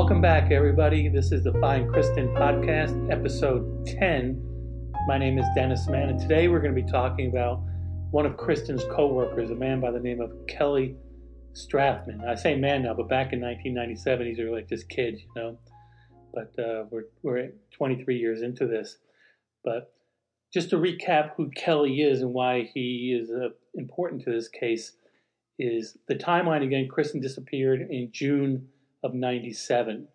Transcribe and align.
Welcome 0.00 0.22
back, 0.22 0.50
everybody. 0.50 1.10
This 1.10 1.30
is 1.30 1.44
the 1.44 1.52
Find 1.60 1.92
Kristen 1.92 2.28
Podcast, 2.28 3.12
episode 3.12 3.86
10. 3.86 4.42
My 5.06 5.18
name 5.18 5.38
is 5.38 5.44
Dennis 5.54 5.88
Mann, 5.88 6.08
and 6.08 6.18
today 6.18 6.48
we're 6.48 6.62
going 6.62 6.74
to 6.74 6.82
be 6.82 6.90
talking 6.90 7.28
about 7.28 7.60
one 8.10 8.24
of 8.24 8.38
Kristen's 8.38 8.82
co 8.84 9.12
workers, 9.12 9.50
a 9.50 9.54
man 9.54 9.78
by 9.78 9.90
the 9.90 10.00
name 10.00 10.22
of 10.22 10.32
Kelly 10.48 10.96
Strathman. 11.52 12.26
I 12.26 12.34
say 12.34 12.56
man 12.56 12.84
now, 12.84 12.94
but 12.94 13.10
back 13.10 13.34
in 13.34 13.42
1997, 13.42 14.26
these 14.26 14.40
are 14.40 14.50
like 14.50 14.70
just 14.70 14.88
kids, 14.88 15.20
you 15.20 15.28
know. 15.36 15.58
But 16.32 16.58
uh, 16.58 16.84
we're, 16.90 17.04
we're 17.22 17.50
23 17.72 18.16
years 18.16 18.40
into 18.40 18.66
this. 18.66 18.96
But 19.62 19.92
just 20.50 20.70
to 20.70 20.76
recap 20.76 21.32
who 21.36 21.50
Kelly 21.50 22.00
is 22.00 22.22
and 22.22 22.32
why 22.32 22.70
he 22.72 23.14
is 23.20 23.30
uh, 23.30 23.50
important 23.74 24.22
to 24.24 24.32
this 24.32 24.48
case 24.48 24.96
is 25.58 25.98
the 26.08 26.14
timeline 26.14 26.64
again. 26.64 26.88
Kristen 26.88 27.20
disappeared 27.20 27.82
in 27.90 28.08
June 28.10 28.66
of 29.02 29.14
97. 29.14 30.08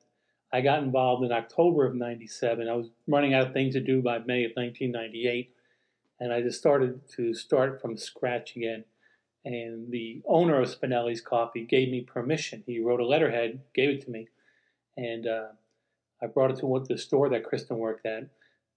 I 0.53 0.61
got 0.61 0.83
involved 0.83 1.23
in 1.23 1.31
October 1.31 1.85
of 1.85 1.95
97. 1.95 2.67
I 2.69 2.73
was 2.73 2.87
running 3.07 3.33
out 3.33 3.47
of 3.47 3.53
things 3.53 3.73
to 3.73 3.81
do 3.81 4.01
by 4.01 4.19
May 4.19 4.45
of 4.45 4.51
1998. 4.55 5.51
And 6.19 6.31
I 6.31 6.41
just 6.41 6.59
started 6.59 7.01
to 7.15 7.33
start 7.33 7.81
from 7.81 7.97
scratch 7.97 8.55
again. 8.55 8.85
And 9.43 9.91
the 9.91 10.21
owner 10.27 10.61
of 10.61 10.69
Spinelli's 10.69 11.21
Coffee 11.21 11.65
gave 11.65 11.89
me 11.89 12.01
permission. 12.01 12.63
He 12.65 12.79
wrote 12.79 12.99
a 12.99 13.05
letterhead, 13.05 13.61
gave 13.73 13.89
it 13.89 14.05
to 14.05 14.11
me. 14.11 14.27
And 14.97 15.27
uh, 15.27 15.47
I 16.21 16.27
brought 16.27 16.51
it 16.51 16.59
to 16.59 16.85
the 16.87 16.97
store 16.97 17.29
that 17.29 17.43
Kristen 17.43 17.77
worked 17.77 18.05
at. 18.05 18.29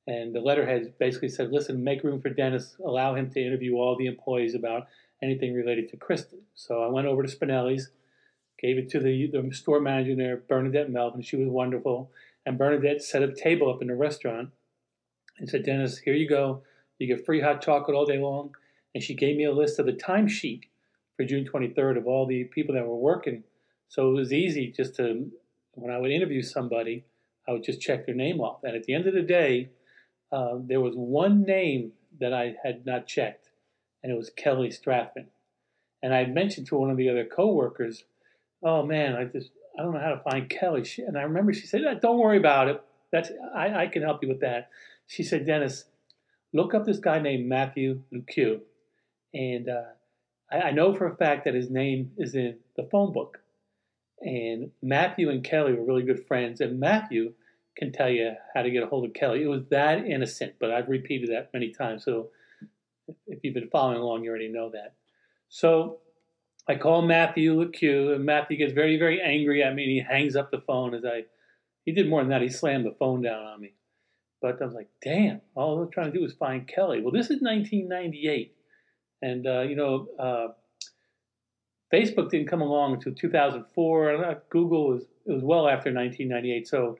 And 0.06 0.34
the 0.34 0.40
letterhead 0.40 0.94
basically 0.98 1.28
said, 1.28 1.52
listen, 1.52 1.84
make 1.84 2.02
room 2.02 2.20
for 2.20 2.30
Dennis, 2.30 2.76
allow 2.84 3.14
him 3.14 3.30
to 3.30 3.40
interview 3.40 3.76
all 3.76 3.96
the 3.96 4.06
employees 4.06 4.54
about 4.54 4.88
anything 5.22 5.54
related 5.54 5.90
to 5.90 5.96
Kristen. 5.96 6.40
So 6.54 6.82
I 6.82 6.88
went 6.88 7.06
over 7.06 7.22
to 7.22 7.28
Spinelli's 7.28 7.90
gave 8.60 8.78
it 8.78 8.88
to 8.90 9.00
the, 9.00 9.30
the 9.30 9.54
store 9.54 9.80
manager 9.80 10.14
there, 10.16 10.36
Bernadette 10.36 10.90
Melvin. 10.90 11.22
She 11.22 11.36
was 11.36 11.48
wonderful. 11.48 12.10
And 12.44 12.58
Bernadette 12.58 13.02
set 13.02 13.22
a 13.22 13.32
table 13.32 13.70
up 13.70 13.82
in 13.82 13.88
the 13.88 13.94
restaurant 13.94 14.50
and 15.38 15.48
said, 15.48 15.64
Dennis, 15.64 15.98
here 15.98 16.14
you 16.14 16.28
go. 16.28 16.62
You 16.98 17.06
get 17.06 17.24
free 17.24 17.40
hot 17.40 17.62
chocolate 17.62 17.96
all 17.96 18.06
day 18.06 18.18
long. 18.18 18.54
And 18.94 19.02
she 19.02 19.14
gave 19.14 19.36
me 19.36 19.44
a 19.44 19.52
list 19.52 19.78
of 19.78 19.86
the 19.86 19.92
timesheet 19.92 20.62
for 21.16 21.24
June 21.24 21.44
23rd 21.44 21.98
of 21.98 22.06
all 22.06 22.26
the 22.26 22.44
people 22.44 22.74
that 22.74 22.86
were 22.86 22.96
working. 22.96 23.44
So 23.88 24.10
it 24.10 24.14
was 24.14 24.32
easy 24.32 24.72
just 24.74 24.96
to, 24.96 25.30
when 25.72 25.92
I 25.92 25.98
would 25.98 26.10
interview 26.10 26.42
somebody, 26.42 27.04
I 27.46 27.52
would 27.52 27.64
just 27.64 27.80
check 27.80 28.06
their 28.06 28.14
name 28.14 28.40
off. 28.40 28.62
And 28.64 28.76
at 28.76 28.84
the 28.84 28.94
end 28.94 29.06
of 29.06 29.14
the 29.14 29.22
day, 29.22 29.70
uh, 30.30 30.56
there 30.60 30.80
was 30.80 30.94
one 30.94 31.42
name 31.42 31.92
that 32.20 32.32
I 32.32 32.56
had 32.62 32.84
not 32.84 33.06
checked, 33.06 33.48
and 34.02 34.12
it 34.12 34.16
was 34.16 34.30
Kelly 34.30 34.68
Strathman. 34.68 35.26
And 36.02 36.14
I 36.14 36.26
mentioned 36.26 36.66
to 36.68 36.76
one 36.76 36.90
of 36.90 36.96
the 36.96 37.08
other 37.08 37.24
coworkers, 37.24 38.04
oh 38.62 38.84
man, 38.84 39.16
I 39.16 39.24
just 39.24 39.50
I 39.78 39.82
don't 39.82 39.94
know 39.94 40.00
how 40.00 40.14
to 40.14 40.22
find 40.22 40.48
Kelly. 40.48 40.84
She, 40.84 41.02
and 41.02 41.16
I 41.16 41.22
remember 41.22 41.52
she 41.52 41.66
said, 41.66 41.82
don't 42.00 42.18
worry 42.18 42.38
about 42.38 42.68
it. 42.68 42.82
That's 43.12 43.30
I, 43.54 43.84
I 43.84 43.86
can 43.86 44.02
help 44.02 44.22
you 44.22 44.28
with 44.28 44.40
that. 44.40 44.70
She 45.06 45.22
said, 45.22 45.46
Dennis, 45.46 45.84
look 46.52 46.74
up 46.74 46.84
this 46.84 46.98
guy 46.98 47.20
named 47.20 47.48
Matthew 47.48 48.02
Luque, 48.12 48.60
and 49.32 49.68
uh, 49.68 49.82
I, 50.50 50.68
I 50.68 50.70
know 50.72 50.94
for 50.94 51.06
a 51.06 51.16
fact 51.16 51.44
that 51.44 51.54
his 51.54 51.70
name 51.70 52.12
is 52.18 52.34
in 52.34 52.58
the 52.76 52.88
phone 52.90 53.12
book. 53.12 53.38
And 54.20 54.72
Matthew 54.82 55.30
and 55.30 55.44
Kelly 55.44 55.74
were 55.74 55.84
really 55.84 56.02
good 56.02 56.26
friends, 56.26 56.60
and 56.60 56.80
Matthew 56.80 57.34
can 57.76 57.92
tell 57.92 58.10
you 58.10 58.32
how 58.52 58.62
to 58.62 58.70
get 58.70 58.82
a 58.82 58.86
hold 58.86 59.04
of 59.04 59.14
Kelly. 59.14 59.44
It 59.44 59.46
was 59.46 59.62
that 59.70 60.04
innocent, 60.04 60.54
but 60.58 60.72
I've 60.72 60.88
repeated 60.88 61.30
that 61.30 61.50
many 61.54 61.70
times. 61.70 62.04
So 62.04 62.30
if 63.28 63.38
you've 63.42 63.54
been 63.54 63.70
following 63.70 63.98
along, 63.98 64.24
you 64.24 64.30
already 64.30 64.48
know 64.48 64.70
that. 64.70 64.94
So 65.48 66.00
I 66.68 66.76
call 66.76 67.02
Matthew 67.02 67.54
Luque, 67.54 68.14
and 68.14 68.24
Matthew 68.24 68.58
gets 68.58 68.74
very, 68.74 68.98
very 68.98 69.22
angry 69.22 69.62
at 69.62 69.74
me, 69.74 69.84
and 69.84 69.92
he 69.92 70.00
hangs 70.00 70.36
up 70.36 70.50
the 70.50 70.60
phone 70.60 70.94
as 70.94 71.04
I. 71.04 71.24
He 71.84 71.92
did 71.92 72.10
more 72.10 72.20
than 72.20 72.28
that. 72.28 72.42
He 72.42 72.50
slammed 72.50 72.84
the 72.84 72.94
phone 72.98 73.22
down 73.22 73.42
on 73.42 73.60
me. 73.60 73.72
But 74.42 74.60
I 74.60 74.66
was 74.66 74.74
like, 74.74 74.90
damn, 75.02 75.40
all 75.54 75.80
I'm 75.80 75.90
trying 75.90 76.12
to 76.12 76.18
do 76.18 76.24
is 76.24 76.34
find 76.34 76.68
Kelly. 76.68 77.00
Well, 77.00 77.12
this 77.12 77.30
is 77.30 77.40
1998. 77.40 78.54
And, 79.22 79.46
uh, 79.46 79.62
you 79.62 79.74
know, 79.74 80.06
uh, 80.18 80.48
Facebook 81.92 82.30
didn't 82.30 82.48
come 82.48 82.60
along 82.60 82.94
until 82.94 83.14
2004. 83.14 84.42
Google 84.50 84.88
was, 84.88 85.02
it 85.26 85.32
was 85.32 85.42
well 85.42 85.66
after 85.66 85.92
1998. 85.92 86.68
So 86.68 86.98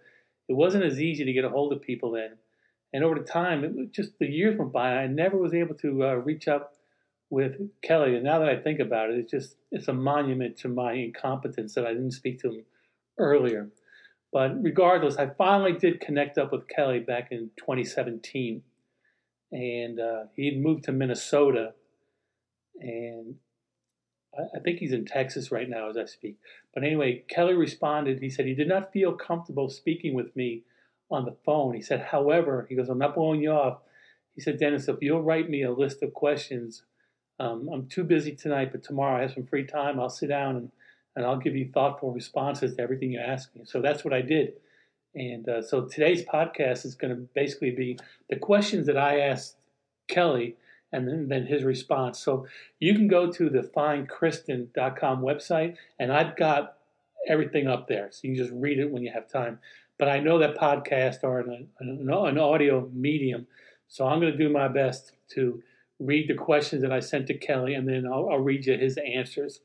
it 0.49 0.55
wasn't 0.55 0.85
as 0.85 1.01
easy 1.01 1.25
to 1.25 1.33
get 1.33 1.45
a 1.45 1.51
hold 1.51 1.73
of 1.73 1.83
people 1.83 2.11
then. 2.13 2.31
And 2.95 3.05
over 3.05 3.19
the 3.19 3.25
time, 3.25 3.65
it 3.65 3.93
just 3.93 4.19
the 4.19 4.27
years 4.27 4.59
went 4.59 4.73
by, 4.73 4.97
I 4.97 5.07
never 5.07 5.37
was 5.37 5.53
able 5.53 5.75
to 5.77 6.05
uh, 6.05 6.15
reach 6.15 6.49
out 6.49 6.71
with 7.31 7.57
Kelly, 7.83 8.15
and 8.15 8.25
now 8.25 8.39
that 8.39 8.49
I 8.49 8.57
think 8.57 8.81
about 8.81 9.11
it, 9.11 9.19
it's 9.19 9.31
just 9.31 9.57
it's 9.71 9.89
a 9.89 9.93
monument 9.93 10.57
to 10.59 10.69
my 10.69 10.93
incompetence 10.93 11.75
that 11.75 11.87
I 11.87 11.93
didn't 11.93 12.13
speak 12.13 12.41
to 12.41 12.51
him 12.51 12.65
earlier. 13.19 13.69
But 14.33 14.63
regardless, 14.63 15.17
I 15.17 15.27
finally 15.27 15.73
did 15.73 16.01
connect 16.01 16.39
up 16.39 16.53
with 16.53 16.69
Kelly 16.69 17.01
back 17.01 17.29
in 17.31 17.51
2017, 17.59 18.63
and 19.53 20.01
uh, 20.01 20.25
he 20.37 20.47
had 20.47 20.63
moved 20.63 20.85
to 20.85 20.93
Minnesota, 20.93 21.75
and 22.81 23.37
I, 24.37 24.57
I 24.57 24.61
think 24.61 24.79
he's 24.79 24.93
in 24.93 25.05
Texas 25.05 25.51
right 25.51 25.69
now 25.69 25.91
as 25.91 25.97
I 25.97 26.05
speak. 26.07 26.37
But 26.75 26.85
anyway, 26.85 27.25
Kelly 27.29 27.55
responded. 27.55 28.21
He 28.21 28.31
said 28.31 28.47
he 28.47 28.55
did 28.55 28.69
not 28.69 28.93
feel 28.93 29.13
comfortable 29.13 29.69
speaking 29.69 30.15
with 30.15 30.35
me 30.37 30.63
on 31.11 31.25
the 31.25 31.37
phone. 31.45 31.75
He 31.75 31.83
said, 31.83 32.09
however, 32.11 32.67
he 32.69 32.77
goes, 32.77 32.89
I'm 32.89 32.99
not 32.99 33.15
blowing 33.15 33.43
you 33.43 33.51
off. 33.51 33.79
He 34.35 34.41
said, 34.41 34.59
Dennis, 34.59 34.89
if 34.89 34.97
you'll 35.01 35.23
write 35.23 35.51
me 35.51 35.63
a 35.63 35.73
list 35.73 36.03
of 36.03 36.13
questions 36.13 36.83
um, 37.39 37.69
I'm 37.73 37.87
too 37.87 38.05
busy 38.05 38.35
tonight, 38.35 38.73
but 38.73 38.83
tomorrow 38.83 39.19
I 39.19 39.23
have 39.23 39.33
some 39.33 39.47
free 39.47 39.65
time. 39.65 40.01
I'll 40.01 40.09
sit 40.09 40.29
down 40.29 40.57
and, 40.57 40.71
and 41.15 41.25
I'll 41.25 41.39
give 41.39 41.57
you 41.57 41.71
thoughtful 41.73 42.13
responses 42.13 42.75
to 42.75 42.83
everything 42.83 43.13
you 43.13 43.21
ask 43.21 43.55
me. 43.55 43.63
So 43.65 43.81
that's 43.81 44.05
what 44.05 44.13
I 44.13 44.23
did. 44.23 44.55
And 45.15 45.49
uh, 45.49 45.63
so 45.63 45.83
today's 45.83 46.25
podcast 46.25 46.85
is 46.85 46.95
going 46.95 47.15
to 47.15 47.23
basically 47.35 47.71
be 47.71 47.99
the 48.29 48.37
questions 48.37 48.87
that 48.87 48.97
I 48.97 49.21
asked 49.21 49.57
Kelly 50.09 50.57
and 50.93 51.07
then, 51.07 51.29
then 51.29 51.47
his 51.47 51.65
response. 51.65 52.19
So 52.19 52.47
you 52.81 52.95
can 52.95 53.09
go 53.09 53.31
to 53.31 53.51
the 53.51 53.61
findkristen.com 53.61 55.21
website, 55.21 55.77
and 55.99 56.13
I've 56.13 56.37
got 56.37 56.79
everything 57.27 57.67
up 57.67 57.89
there. 57.89 58.09
So 58.11 58.21
you 58.23 58.35
can 58.35 58.45
just 58.45 58.55
read 58.55 58.79
it 58.79 58.91
when 58.91 59.03
you 59.03 59.13
have 59.13 59.29
time. 59.29 59.59
But 59.99 60.09
I 60.09 60.21
know 60.21 60.39
that 60.39 60.57
podcasts 60.57 61.25
are 61.25 61.41
an, 61.41 61.69
an, 61.81 62.09
an 62.09 62.39
audio 62.39 62.89
medium, 62.93 63.47
so 63.89 64.07
I'm 64.07 64.21
going 64.21 64.33
to 64.33 64.39
do 64.39 64.49
my 64.49 64.69
best 64.69 65.13
to 65.31 65.63
read 65.99 66.29
the 66.29 66.35
questions 66.35 66.83
that 66.83 66.93
I 66.93 67.01
sent 67.01 67.27
to 67.29 67.35
Kelly, 67.35 67.75
and 67.75 67.89
then 67.89 68.07
I'll, 68.07 68.29
I'll 68.31 68.39
read 68.39 68.67
you 68.67 68.77
his 68.77 68.99
answers. 68.99 69.61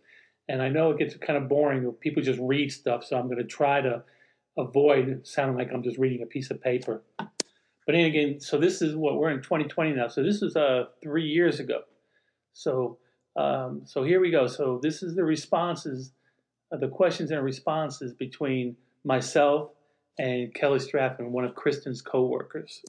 And 0.49 0.61
I 0.61 0.69
know 0.69 0.91
it 0.91 0.99
gets 0.99 1.15
kind 1.15 1.37
of 1.37 1.47
boring 1.47 1.85
if 1.85 1.99
people 1.99 2.21
just 2.21 2.39
read 2.41 2.71
stuff, 2.71 3.05
so 3.05 3.17
I'm 3.17 3.27
going 3.27 3.37
to 3.37 3.43
try 3.43 3.81
to 3.81 4.03
avoid 4.57 5.25
sounding 5.25 5.57
like 5.57 5.71
I'm 5.73 5.83
just 5.83 5.97
reading 5.97 6.21
a 6.21 6.25
piece 6.25 6.51
of 6.51 6.61
paper. 6.61 7.03
But 7.85 7.95
again, 7.95 8.39
so 8.39 8.57
this 8.57 8.81
is 8.81 8.95
what 8.95 9.17
we're 9.17 9.31
in 9.31 9.41
2020 9.41 9.93
now. 9.93 10.07
So 10.07 10.23
this 10.23 10.41
was 10.41 10.55
uh, 10.55 10.85
three 11.01 11.27
years 11.27 11.59
ago. 11.59 11.81
So 12.53 12.97
um, 13.35 13.81
so 13.85 14.03
here 14.03 14.19
we 14.19 14.31
go. 14.31 14.47
So 14.47 14.79
this 14.81 15.01
is 15.01 15.15
the 15.15 15.23
responses, 15.23 16.11
uh, 16.71 16.77
the 16.77 16.87
questions 16.87 17.31
and 17.31 17.43
responses 17.43 18.13
between 18.13 18.75
myself 19.03 19.71
and 20.19 20.53
Kelly 20.53 20.79
Strathman, 20.79 21.29
one 21.29 21.45
of 21.45 21.55
Kristen's 21.55 22.01
co-workers. 22.01 22.81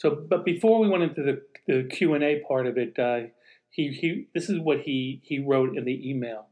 So, 0.00 0.14
but 0.30 0.46
before 0.46 0.80
we 0.80 0.88
went 0.88 1.02
into 1.02 1.22
the, 1.22 1.42
the 1.66 1.84
Q 1.84 2.14
and 2.14 2.24
A 2.24 2.40
part 2.48 2.66
of 2.66 2.78
it, 2.78 2.98
uh, 2.98 3.28
he 3.68 3.88
he 3.88 4.28
this 4.34 4.48
is 4.48 4.58
what 4.58 4.80
he 4.80 5.20
he 5.22 5.40
wrote 5.40 5.76
in 5.76 5.84
the 5.84 6.10
email. 6.10 6.46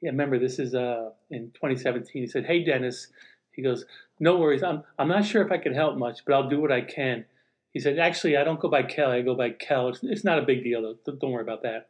Yeah, 0.00 0.10
remember 0.10 0.38
this 0.38 0.58
is 0.58 0.74
uh, 0.74 1.10
in 1.30 1.50
2017. 1.50 2.22
He 2.22 2.26
said, 2.26 2.46
"Hey 2.46 2.64
Dennis," 2.64 3.08
he 3.52 3.60
goes, 3.60 3.84
"No 4.20 4.38
worries. 4.38 4.62
I'm 4.62 4.84
I'm 4.98 5.08
not 5.08 5.26
sure 5.26 5.44
if 5.44 5.52
I 5.52 5.58
can 5.58 5.74
help 5.74 5.98
much, 5.98 6.24
but 6.24 6.32
I'll 6.34 6.48
do 6.48 6.62
what 6.62 6.72
I 6.72 6.80
can." 6.80 7.26
He 7.74 7.78
said, 7.78 7.98
"Actually, 7.98 8.38
I 8.38 8.44
don't 8.44 8.58
go 8.58 8.70
by 8.70 8.82
Kelly. 8.82 9.18
I 9.18 9.20
go 9.20 9.34
by 9.34 9.50
Kel. 9.50 9.88
It's, 9.88 10.00
it's 10.02 10.24
not 10.24 10.38
a 10.38 10.46
big 10.46 10.64
deal. 10.64 10.80
Though. 10.80 11.12
Don't 11.12 11.30
worry 11.30 11.42
about 11.42 11.62
that." 11.62 11.88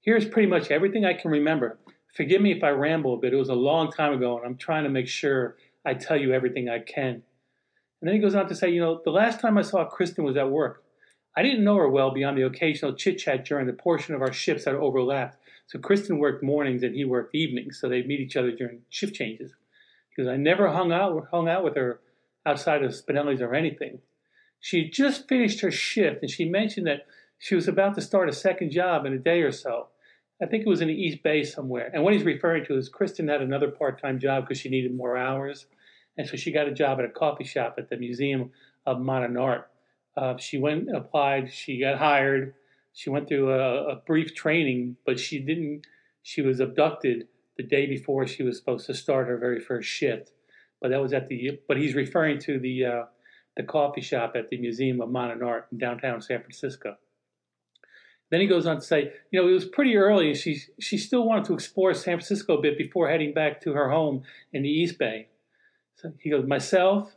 Here's 0.00 0.24
pretty 0.24 0.48
much 0.48 0.70
everything 0.70 1.04
I 1.04 1.12
can 1.12 1.30
remember. 1.30 1.78
Forgive 2.14 2.40
me 2.40 2.52
if 2.52 2.64
I 2.64 2.70
ramble 2.70 3.12
a 3.12 3.18
bit. 3.18 3.34
It 3.34 3.36
was 3.36 3.50
a 3.50 3.54
long 3.54 3.92
time 3.92 4.14
ago, 4.14 4.38
and 4.38 4.46
I'm 4.46 4.56
trying 4.56 4.84
to 4.84 4.90
make 4.90 5.08
sure 5.08 5.56
I 5.84 5.92
tell 5.92 6.16
you 6.16 6.32
everything 6.32 6.70
I 6.70 6.78
can. 6.78 7.22
And 8.00 8.08
then 8.08 8.14
he 8.14 8.20
goes 8.20 8.34
on 8.34 8.48
to 8.48 8.54
say, 8.54 8.70
you 8.70 8.80
know, 8.80 9.00
the 9.04 9.10
last 9.10 9.40
time 9.40 9.56
I 9.56 9.62
saw 9.62 9.84
Kristen 9.84 10.24
was 10.24 10.36
at 10.36 10.50
work. 10.50 10.82
I 11.36 11.42
didn't 11.42 11.64
know 11.64 11.76
her 11.76 11.88
well 11.88 12.10
beyond 12.12 12.38
the 12.38 12.42
occasional 12.42 12.94
chit 12.94 13.18
chat 13.18 13.44
during 13.44 13.66
the 13.66 13.72
portion 13.72 14.14
of 14.14 14.22
our 14.22 14.32
shifts 14.32 14.64
that 14.64 14.74
overlapped. 14.74 15.36
So 15.66 15.78
Kristen 15.78 16.18
worked 16.18 16.42
mornings 16.42 16.82
and 16.82 16.94
he 16.94 17.04
worked 17.04 17.34
evenings, 17.34 17.78
so 17.80 17.88
they'd 17.88 18.06
meet 18.06 18.20
each 18.20 18.36
other 18.36 18.52
during 18.52 18.82
shift 18.88 19.14
changes. 19.14 19.52
Because 20.10 20.28
I 20.28 20.36
never 20.36 20.68
hung 20.68 20.92
out 20.92 21.28
hung 21.30 21.48
out 21.48 21.64
with 21.64 21.76
her 21.76 22.00
outside 22.46 22.82
of 22.82 22.92
Spinelli's 22.92 23.42
or 23.42 23.54
anything. 23.54 23.98
She 24.60 24.84
had 24.84 24.92
just 24.92 25.28
finished 25.28 25.60
her 25.60 25.70
shift 25.70 26.22
and 26.22 26.30
she 26.30 26.48
mentioned 26.48 26.86
that 26.86 27.06
she 27.38 27.54
was 27.54 27.68
about 27.68 27.94
to 27.96 28.00
start 28.00 28.28
a 28.28 28.32
second 28.32 28.70
job 28.70 29.04
in 29.04 29.12
a 29.12 29.18
day 29.18 29.42
or 29.42 29.52
so. 29.52 29.88
I 30.40 30.46
think 30.46 30.62
it 30.62 30.68
was 30.68 30.80
in 30.80 30.88
the 30.88 30.94
East 30.94 31.22
Bay 31.22 31.44
somewhere. 31.44 31.90
And 31.92 32.02
what 32.02 32.12
he's 32.12 32.22
referring 32.22 32.64
to 32.66 32.76
is 32.76 32.88
Kristen 32.88 33.28
had 33.28 33.42
another 33.42 33.70
part 33.70 34.00
time 34.00 34.18
job 34.18 34.44
because 34.44 34.58
she 34.58 34.68
needed 34.68 34.94
more 34.94 35.16
hours. 35.16 35.66
And 36.18 36.28
so 36.28 36.36
she 36.36 36.52
got 36.52 36.68
a 36.68 36.72
job 36.72 36.98
at 36.98 37.04
a 37.04 37.10
coffee 37.10 37.44
shop 37.44 37.76
at 37.78 37.90
the 37.90 37.96
Museum 37.96 38.50
of 38.86 39.00
Modern 39.00 39.36
Art. 39.36 39.70
Uh, 40.16 40.36
she 40.38 40.56
went 40.58 40.88
and 40.88 40.96
applied, 40.96 41.52
she 41.52 41.78
got 41.78 41.98
hired, 41.98 42.54
she 42.94 43.10
went 43.10 43.28
through 43.28 43.52
a, 43.52 43.88
a, 43.88 43.96
brief 43.96 44.34
training, 44.34 44.96
but 45.04 45.20
she 45.20 45.38
didn't, 45.38 45.86
she 46.22 46.40
was 46.40 46.58
abducted 46.58 47.28
the 47.58 47.62
day 47.62 47.86
before 47.86 48.26
she 48.26 48.42
was 48.42 48.56
supposed 48.56 48.86
to 48.86 48.94
start 48.94 49.28
her 49.28 49.36
very 49.36 49.60
first 49.60 49.88
shift. 49.88 50.32
But 50.80 50.90
that 50.90 51.02
was 51.02 51.12
at 51.12 51.28
the. 51.28 51.58
But 51.68 51.78
he's 51.78 51.94
referring 51.94 52.38
to 52.40 52.58
the 52.58 52.84
uh, 52.84 53.04
the 53.56 53.62
coffee 53.62 54.02
shop 54.02 54.34
at 54.36 54.50
the 54.50 54.58
Museum 54.58 55.00
of 55.00 55.10
Modern 55.10 55.42
Art 55.42 55.68
in 55.72 55.78
downtown 55.78 56.20
San 56.20 56.40
Francisco. 56.40 56.96
Then 58.30 58.40
he 58.40 58.46
goes 58.46 58.66
on 58.66 58.76
to 58.76 58.82
say, 58.82 59.12
you 59.30 59.40
know, 59.40 59.48
it 59.48 59.52
was 59.52 59.64
pretty 59.64 59.96
early, 59.96 60.28
and 60.28 60.36
she 60.36 60.60
she 60.78 60.98
still 60.98 61.24
wanted 61.24 61.46
to 61.46 61.54
explore 61.54 61.94
San 61.94 62.16
Francisco 62.16 62.58
a 62.58 62.60
bit 62.60 62.76
before 62.76 63.08
heading 63.08 63.32
back 63.32 63.60
to 63.62 63.72
her 63.72 63.90
home 63.90 64.22
in 64.52 64.62
the 64.62 64.68
East 64.68 64.98
Bay. 64.98 65.28
So 65.96 66.12
he 66.20 66.30
goes, 66.30 66.46
myself, 66.46 67.16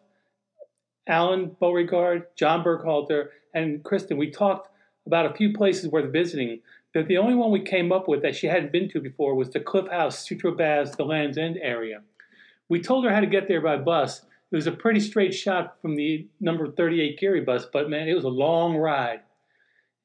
Alan 1.08 1.56
Beauregard, 1.60 2.28
John 2.36 2.64
Burkhalter, 2.64 3.28
and 3.54 3.84
Kristen. 3.84 4.18
We 4.18 4.32
talked 4.32 4.70
about 5.06 5.26
a 5.26 5.34
few 5.34 5.54
places 5.54 5.90
worth 5.90 6.14
visiting, 6.14 6.62
but 6.94 7.08
the 7.08 7.18
only 7.18 7.36
one 7.36 7.52
we 7.52 7.62
came 7.62 7.92
up 7.92 8.08
with 8.08 8.22
that 8.22 8.36
she 8.36 8.48
hadn't 8.48 8.72
been 8.72 8.90
to 8.90 9.02
before 9.02 9.36
was 9.36 9.50
the 9.50 9.60
Cliff 9.60 9.90
House, 9.90 10.26
Sutro 10.26 10.56
Baths, 10.56 10.96
the 10.96 11.04
Land's 11.04 11.38
End 11.38 11.58
area. 11.62 12.02
We 12.70 12.82
told 12.82 13.04
her 13.04 13.12
how 13.12 13.20
to 13.20 13.28
get 13.28 13.48
there 13.48 13.62
by 13.62 13.78
bus. 13.78 14.22
It 14.52 14.56
was 14.56 14.68
a 14.68 14.72
pretty 14.72 15.00
straight 15.00 15.34
shot 15.34 15.76
from 15.82 15.96
the 15.96 16.28
number 16.40 16.72
38 16.72 17.20
Geary 17.20 17.42
bus, 17.42 17.66
but 17.72 17.90
man, 17.90 18.08
it 18.08 18.16
was 18.16 18.24
a 18.24 18.30
long 18.30 18.78
ride. 18.78 19.22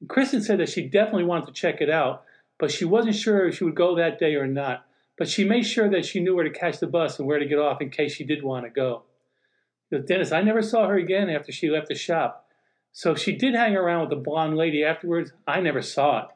Kristen 0.09 0.41
said 0.41 0.59
that 0.59 0.69
she 0.69 0.87
definitely 0.87 1.23
wanted 1.23 1.47
to 1.47 1.53
check 1.53 1.81
it 1.81 1.89
out, 1.89 2.23
but 2.59 2.71
she 2.71 2.85
wasn't 2.85 3.15
sure 3.15 3.47
if 3.47 3.57
she 3.57 3.63
would 3.63 3.75
go 3.75 3.95
that 3.95 4.19
day 4.19 4.35
or 4.35 4.47
not. 4.47 4.84
But 5.17 5.29
she 5.29 5.45
made 5.45 5.65
sure 5.65 5.89
that 5.89 6.05
she 6.05 6.19
knew 6.19 6.35
where 6.35 6.43
to 6.43 6.49
catch 6.49 6.79
the 6.79 6.87
bus 6.87 7.19
and 7.19 7.27
where 7.27 7.39
to 7.39 7.45
get 7.45 7.59
off 7.59 7.81
in 7.81 7.89
case 7.89 8.13
she 8.13 8.25
did 8.25 8.43
want 8.43 8.65
to 8.65 8.69
go. 8.69 9.03
Dennis, 10.07 10.31
I 10.31 10.41
never 10.41 10.61
saw 10.61 10.87
her 10.87 10.97
again 10.97 11.29
after 11.29 11.51
she 11.51 11.69
left 11.69 11.87
the 11.87 11.95
shop. 11.95 12.49
So 12.91 13.11
if 13.11 13.19
she 13.19 13.33
did 13.33 13.55
hang 13.55 13.75
around 13.75 14.01
with 14.01 14.09
the 14.09 14.15
blonde 14.17 14.57
lady 14.57 14.83
afterwards, 14.83 15.31
I 15.47 15.61
never 15.61 15.81
saw 15.81 16.25
it. 16.25 16.27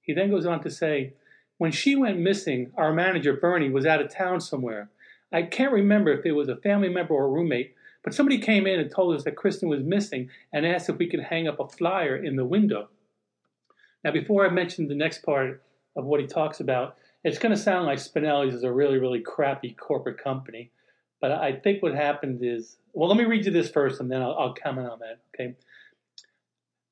He 0.00 0.14
then 0.14 0.30
goes 0.30 0.46
on 0.46 0.62
to 0.62 0.70
say, 0.70 1.14
when 1.58 1.72
she 1.72 1.96
went 1.96 2.18
missing, 2.18 2.70
our 2.76 2.92
manager, 2.92 3.34
Bernie, 3.34 3.70
was 3.70 3.86
out 3.86 4.00
of 4.00 4.14
town 4.14 4.40
somewhere. 4.40 4.90
I 5.32 5.42
can't 5.42 5.72
remember 5.72 6.12
if 6.12 6.24
it 6.24 6.32
was 6.32 6.48
a 6.48 6.56
family 6.56 6.88
member 6.88 7.14
or 7.14 7.24
a 7.24 7.30
roommate, 7.30 7.74
but 8.04 8.14
somebody 8.14 8.38
came 8.38 8.66
in 8.66 8.78
and 8.78 8.90
told 8.90 9.16
us 9.16 9.24
that 9.24 9.36
Kristen 9.36 9.68
was 9.68 9.82
missing 9.82 10.30
and 10.52 10.64
asked 10.64 10.88
if 10.88 10.98
we 10.98 11.08
could 11.08 11.24
hang 11.24 11.48
up 11.48 11.58
a 11.58 11.68
flyer 11.68 12.16
in 12.16 12.36
the 12.36 12.44
window. 12.44 12.88
Now, 14.04 14.12
before 14.12 14.46
I 14.46 14.50
mention 14.50 14.86
the 14.86 14.94
next 14.94 15.24
part 15.24 15.62
of 15.96 16.04
what 16.04 16.20
he 16.20 16.26
talks 16.26 16.60
about, 16.60 16.96
it's 17.26 17.40
going 17.40 17.50
to 17.50 17.60
sound 17.60 17.86
like 17.86 17.98
Spinelli's 17.98 18.54
is 18.54 18.62
a 18.62 18.72
really, 18.72 18.98
really 18.98 19.18
crappy 19.18 19.72
corporate 19.72 20.22
company. 20.22 20.70
But 21.20 21.32
I 21.32 21.54
think 21.54 21.82
what 21.82 21.92
happened 21.92 22.38
is, 22.40 22.76
well, 22.92 23.08
let 23.08 23.18
me 23.18 23.24
read 23.24 23.44
you 23.44 23.50
this 23.50 23.68
first 23.68 24.00
and 24.00 24.08
then 24.08 24.22
I'll, 24.22 24.36
I'll 24.38 24.54
comment 24.54 24.88
on 24.88 25.00
that. 25.00 25.18
Okay. 25.34 25.56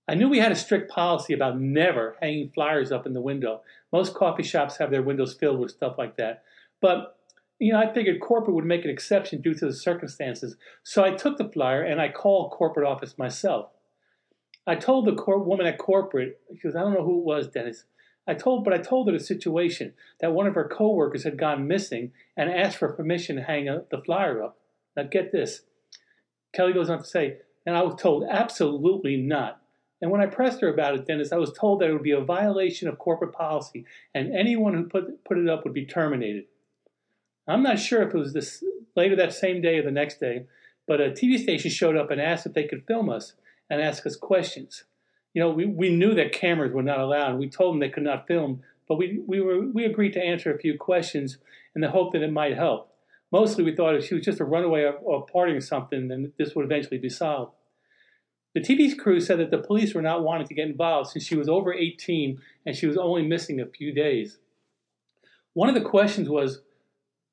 I 0.09 0.17
knew 0.17 0.29
we 0.29 0.41
had 0.41 0.51
a 0.51 0.57
strict 0.57 0.91
policy 0.91 1.35
about 1.35 1.61
never 1.61 2.17
hanging 2.21 2.51
flyers 2.53 2.91
up 2.91 3.07
in 3.07 3.15
the 3.15 3.21
window. 3.21 3.61
Most 3.93 4.15
coffee 4.15 4.43
shops 4.43 4.79
have 4.79 4.91
their 4.91 5.05
windows 5.05 5.35
filled 5.35 5.61
with 5.61 5.71
stuff 5.71 5.95
like 5.99 6.17
that. 6.17 6.43
But, 6.81 7.17
you 7.61 7.73
know, 7.73 7.79
I 7.79 7.95
figured 7.95 8.21
corporate 8.21 8.57
would 8.57 8.65
make 8.65 8.85
an 8.85 8.91
exception 8.91 9.41
due 9.41 9.55
to 9.55 9.67
the 9.67 9.73
circumstances. 9.73 10.57
So 10.83 11.05
I 11.05 11.13
took 11.13 11.39
the 11.39 11.49
flyer 11.49 11.83
and 11.83 12.01
I 12.01 12.09
called 12.09 12.51
corporate 12.51 12.89
office 12.89 13.17
myself. 13.17 13.69
I 14.67 14.75
told 14.75 15.07
the 15.07 15.15
woman 15.27 15.67
at 15.67 15.79
corporate, 15.79 16.41
because 16.51 16.75
I 16.75 16.81
don't 16.81 16.95
know 16.95 17.05
who 17.05 17.21
it 17.21 17.25
was, 17.25 17.47
Dennis. 17.47 17.85
I 18.27 18.35
told, 18.35 18.65
but 18.65 18.73
I 18.73 18.79
told 18.79 19.07
her 19.07 19.13
the 19.13 19.23
situation 19.23 19.93
that 20.21 20.33
one 20.33 20.47
of 20.47 20.55
her 20.55 20.69
coworkers 20.69 21.25
had 21.25 21.39
gone 21.39 21.69
missing 21.69 22.13
and 22.37 22.51
asked 22.51 22.79
for 22.79 22.93
permission 22.93 23.37
to 23.37 23.43
hang 23.43 23.67
the 23.67 24.03
flyer 24.05 24.43
up. 24.43 24.59
Now 24.97 25.05
get 25.05 25.33
this. 25.33 25.63
Kelly 26.55 26.73
goes 26.73 26.89
on 26.89 26.99
to 26.99 27.05
say, 27.05 27.39
and 27.67 27.77
I 27.77 27.83
was 27.83 28.01
told 28.01 28.25
absolutely 28.29 29.17
not. 29.17 29.61
And 30.01 30.11
when 30.11 30.21
I 30.21 30.27
pressed 30.27 30.61
her 30.61 30.73
about 30.73 30.95
it, 30.95 31.07
Dennis, 31.07 31.33
I 31.33 31.37
was 31.37 31.53
told 31.53 31.81
that 31.81 31.89
it 31.89 31.93
would 31.93 32.03
be 32.03 32.11
a 32.11 32.21
violation 32.21 32.89
of 32.89 32.99
corporate 32.99 33.33
policy, 33.33 33.87
and 34.15 34.35
anyone 34.35 34.75
who 34.75 34.85
put 34.85 35.25
put 35.25 35.39
it 35.39 35.49
up 35.49 35.65
would 35.65 35.73
be 35.73 35.87
terminated. 35.87 36.45
I'm 37.49 37.63
not 37.63 37.79
sure 37.79 38.03
if 38.03 38.15
it 38.15 38.19
was 38.19 38.33
this 38.33 38.63
later 38.97 39.17
that 39.17 39.33
same 39.33 39.61
day 39.61 39.79
or 39.79 39.83
the 39.83 39.91
next 39.91 40.21
day, 40.21 40.47
but 40.87 41.01
a 41.01 41.11
TV 41.11 41.39
station 41.39 41.71
showed 41.71 41.97
up 41.97 42.11
and 42.11 42.21
asked 42.21 42.47
if 42.47 42.55
they 42.55 42.65
could 42.65 42.87
film 42.87 43.09
us 43.09 43.35
and 43.71 43.81
ask 43.81 44.07
us 44.07 44.17
questions 44.17 44.85
you 45.35 45.43
know, 45.43 45.51
we, 45.51 45.67
we 45.67 45.91
knew 45.91 46.15
that 46.15 46.33
cameras 46.33 46.73
were 46.73 46.83
not 46.83 47.01
allowed. 47.01 47.39
We 47.39 47.51
told 47.51 47.75
them 47.75 47.81
they 47.81 47.89
could 47.89 48.05
not 48.05 48.29
film, 48.29 48.63
but 48.89 48.97
we, 48.97 49.21
we, 49.27 49.41
were, 49.41 49.67
we 49.67 49.85
agreed 49.85 50.13
to 50.13 50.23
answer 50.23 50.55
a 50.55 50.59
few 50.59 50.79
questions 50.79 51.39
in 51.75 51.81
the 51.83 51.91
hope 51.91 52.13
that 52.13 52.23
it 52.23 52.33
might 52.33 52.57
help. 52.57 52.93
Mostly 53.33 53.65
we 53.65 53.75
thought 53.75 53.97
if 53.97 54.07
she 54.07 54.15
was 54.15 54.25
just 54.25 54.41
a 54.41 54.45
runaway 54.45 54.83
or, 54.83 54.93
or 54.93 55.27
partying 55.27 55.63
something, 55.63 56.07
then 56.07 56.33
this 56.39 56.55
would 56.55 56.65
eventually 56.65 56.99
be 56.99 57.09
solved. 57.09 57.53
The 58.55 58.61
TV 58.61 58.97
crew 58.97 59.19
said 59.19 59.41
that 59.41 59.51
the 59.51 59.59
police 59.59 59.93
were 59.93 60.03
not 60.03 60.23
wanting 60.23 60.47
to 60.47 60.55
get 60.55 60.69
involved 60.69 61.11
since 61.11 61.27
she 61.27 61.35
was 61.35 61.49
over 61.49 61.75
18 61.75 62.41
and 62.65 62.77
she 62.77 62.87
was 62.87 62.97
only 62.97 63.27
missing 63.27 63.61
a 63.61 63.67
few 63.67 63.93
days. 63.93 64.39
One 65.55 65.69
of 65.69 65.75
the 65.75 65.89
questions 65.89 66.29
was 66.29 66.61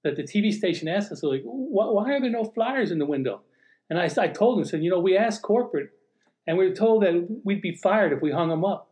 that 0.04 0.16
the 0.16 0.24
TV 0.24 0.52
station 0.52 0.88
asked 0.88 1.12
us, 1.12 1.22
like, 1.22 1.44
why 1.44 2.14
are 2.14 2.20
there 2.20 2.32
no 2.32 2.46
flyers 2.46 2.90
in 2.90 2.98
the 2.98 3.06
window? 3.06 3.42
And 3.88 4.00
I, 4.00 4.10
I 4.18 4.30
told 4.30 4.58
them, 4.58 4.66
said, 4.66 4.84
you 4.84 4.90
know, 4.90 5.00
we 5.00 5.16
asked 5.16 5.44
corporate 5.44 5.92
and 6.48 6.58
we 6.58 6.68
were 6.68 6.76
told 6.76 7.04
that 7.04 7.42
we'd 7.44 7.62
be 7.62 7.76
fired 7.76 8.14
if 8.14 8.22
we 8.22 8.32
hung 8.32 8.52
him 8.52 8.66
up. 8.66 8.90